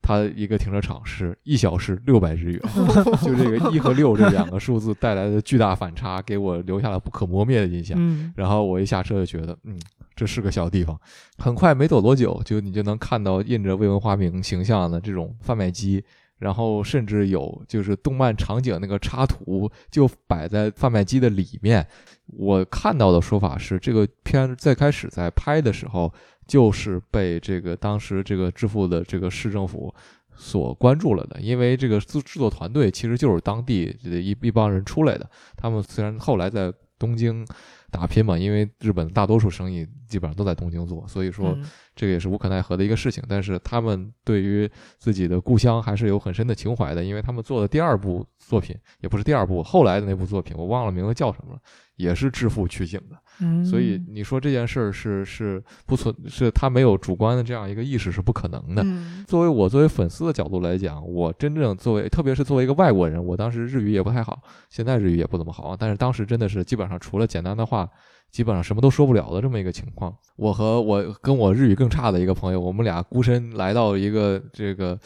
[0.06, 2.62] 它一个停车场是一小时六百日元。
[3.26, 7.98] 就这个一和六这两个数字带来的巨大反差，给我留下了不可磨灭的印象。
[8.00, 9.76] 嗯然后我一下车就觉得，嗯，
[10.16, 11.00] 这是个小地方。
[11.40, 16.04] 很快没走多久，就你就能看到印着未闻花名形象的这种贩卖机，
[16.40, 21.86] 然后甚至有就是动漫场景那个插图就摆在贩卖机的里面。
[22.28, 26.14] 我看到的说法是，这个片最开始在拍的时候，
[26.48, 29.94] 就是被这个当时这个致富的这个市政府。
[30.38, 35.26] 所关注了的，因为这个制制作团队其实就是当地的一一帮人出来的。
[35.56, 37.48] 他们虽然后来在东京
[37.90, 41.58] 打拼嘛，因为日本大多数生意基本上都在东京做，所以说
[41.96, 43.24] 这个也是无可奈何的一个事情。
[43.28, 51.60] 但是他们对于自己的故乡还是有很深的情怀的，因为他们做的第二部作品也不是第二部，后来的那部作品我忘了名字叫什么了，
[51.96, 53.16] 也是致富取景的。
[53.42, 58.82] 嗯，所以你说这件事儿是是不存，是他没有主观的这样一个意识是不可能的。
[58.86, 67.90] 嗯作为我作为粉丝的角度来讲，我真正作为，特别是作为一个外国人，我当时日语也不太好，现在日语也不怎么好，但是当时真的是基本上除了简单的话，
[68.36, 70.14] 基本上什么都说不了的这么一个情况。
[70.36, 75.00] 我和我跟我日语更差的一个朋友，我们俩孤身来到一个这个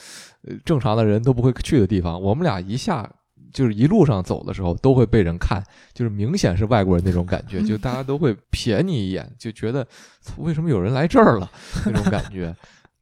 [0.66, 3.08] 正常的人都不会去的地方，我们俩一下
[3.54, 5.64] 就是一路上走的时候都会被人看，
[5.94, 9.88] 就是明显是外国人那种感觉，就大家都会瞥你一眼，就觉得
[10.38, 11.48] 为什么有人来这儿了
[11.86, 12.56] 那种感觉。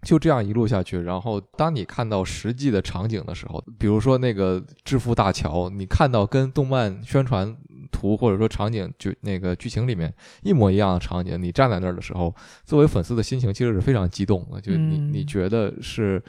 [0.04, 7.56] 就这样一路下去，然后当你看到实际的场景的时候，比如说那个致富大桥，你看到跟动漫宣传
[7.92, 10.14] 图或者说场景就那个剧情里面
[10.44, 12.34] 一模一样的场景，你站在那儿的时候，
[12.64, 16.22] 作为粉丝的心情其实是非常激动的，就你你觉得是。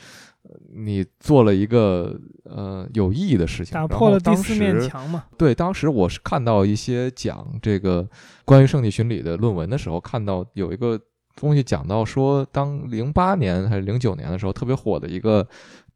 [0.73, 5.25] 你做了一个呃有意义的事情，打破了第四面墙嘛？
[5.37, 8.09] 对，当时我是看到一些讲这个
[8.47, 10.99] 关于圣地巡礼的论文的时候，看到有一个
[11.37, 15.47] 东西讲到说，当零八年还是零九年的时候，特别火的一个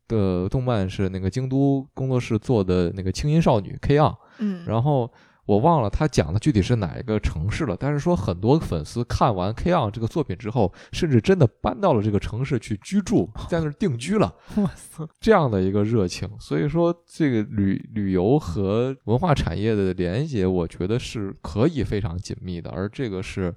[0.07, 5.11] 的动漫是那个京都工作室做的那个轻音少女 K on，嗯，然后。
[5.45, 14.33] 我忘了他讲的具体是哪一个城市了，但是说很多粉丝看完《K on》这个作品之后，甚至真的搬到了这个城市去居住， 在那儿定居了。
[14.57, 23.53] 哇塞，这样的一个热情，所以说这个旅旅游和文化产业的连接，我觉得是可以非常紧密的，而这个是，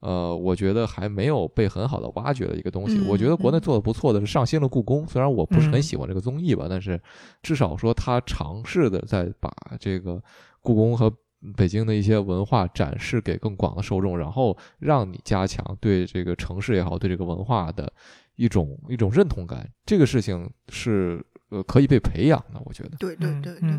[0.00, 3.00] 呃，我觉得还没有被很好的挖掘的一个东西。
[3.06, 7.00] 我觉得国内做的不错的是上新了故宫，虽然我不是很喜欢这个综艺吧，但是
[7.42, 10.20] 至少说他尝试的在把这个
[10.60, 11.12] 故宫和
[11.56, 17.92] 北京的一些文化展示给更广的受众，然后让你加强对这个城市也好，对这个文化的
[18.34, 19.70] 一种一种认同感。
[19.86, 22.96] 这个事情是呃可以被培养的，我觉得。
[22.98, 23.70] 对对对对，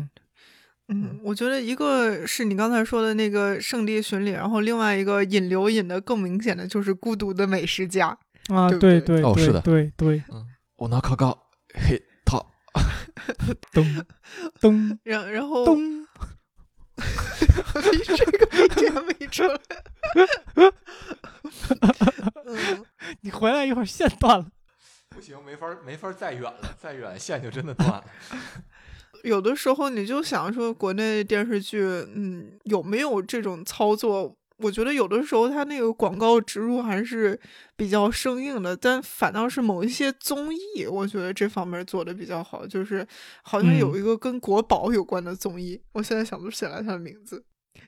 [0.88, 8.18] 嗯，我觉得一个是你刚才说的那个圣地巡礼，然后另外一个引流引的更明显的就是《孤独的美食家》
[8.54, 10.46] 啊，对对哦，是的，对对，嗯，
[10.76, 11.36] 我拿卡卡
[11.74, 12.42] 嘿他，
[13.70, 13.84] 咚
[14.60, 15.99] 咚，然然后咚。
[17.92, 19.58] 你这个没点没出来，
[23.22, 24.46] 你回来一会儿线断了，
[25.08, 28.04] 不行，没法没法再远了，再远线就真的断了。
[29.22, 34.36] 有的时候你就想说，国内电视剧，嗯，有没有这种操作？
[34.60, 37.38] 我觉得有的时候他那个广告植入还是
[37.76, 42.66] 比较生硬的，但反倒是某一些综艺，我觉得这方面做的比较好。
[42.66, 43.06] 就是
[43.42, 47.44] 好像有一个跟国宝有关的综艺，我现在想不起来他的名字，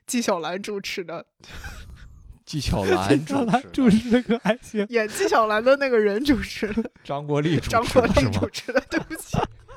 [0.07, 1.25] 纪晓岚主持的。
[2.45, 3.25] 纪晓岚
[3.71, 6.91] 主持这个还行，演纪晓岚的那个人主持的。
[7.03, 9.37] 张国立张国立主持的，对不起。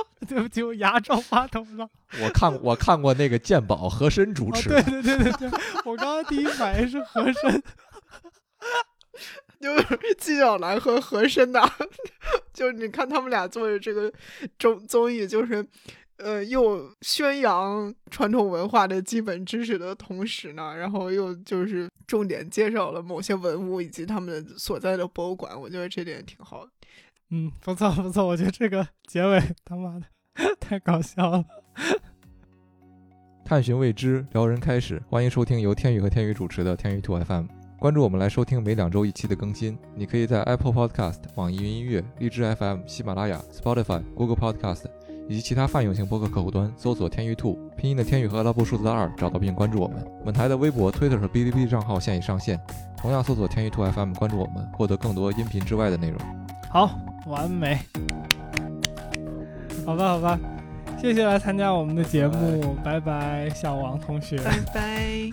[0.28, 1.88] 对不起，我牙撞话筒了。
[2.22, 4.68] 我看我看过那个鉴宝和珅主持。
[4.68, 5.50] 对对对对对，
[5.84, 7.62] 我刚刚第一反应是和珅，
[9.60, 11.60] 就是纪晓岚和和珅的，
[12.52, 14.12] 就是你看他们俩做的这个
[14.58, 15.66] 综综艺，就是
[16.18, 26.70] 呃，又宣扬传统文化的基本知识的同时呢，然后又就是重点介绍了某些文物以及他们所在的博物馆，我觉得这点挺好的。
[27.34, 30.04] 嗯，不错不错，我觉得这个结尾他妈的
[30.60, 31.42] 太搞笑了。
[33.42, 37.46] 探寻未知，撩人开始，欢迎收听由天宇和天宇主持的天宇兔 FM。
[37.78, 39.78] 关注我们来收听每两周一期的更新。
[39.94, 44.84] 你可以在 Apple Podcast、网易云音乐、荔枝 FM、喜马拉雅、Spotify、Google Podcast
[45.26, 50.06] 以及其他泛用型播客客户端搜索“天宇兔”拼音的天宇和阿拉伯数字的二，找到并关注我们。
[50.22, 52.60] 本台的微博、Twitter 和哔哩哔哩账号现已上线，
[52.98, 56.20] 同样搜索“天宇兔 FM” 关注我们，获得更多音频之外的内容。
[56.72, 57.78] 好完美。
[59.84, 60.38] 好吧好吧
[60.98, 63.50] 谢谢来参加我们的节目拜拜。
[63.50, 64.38] 小王同学。
[64.38, 65.30] 拜拜。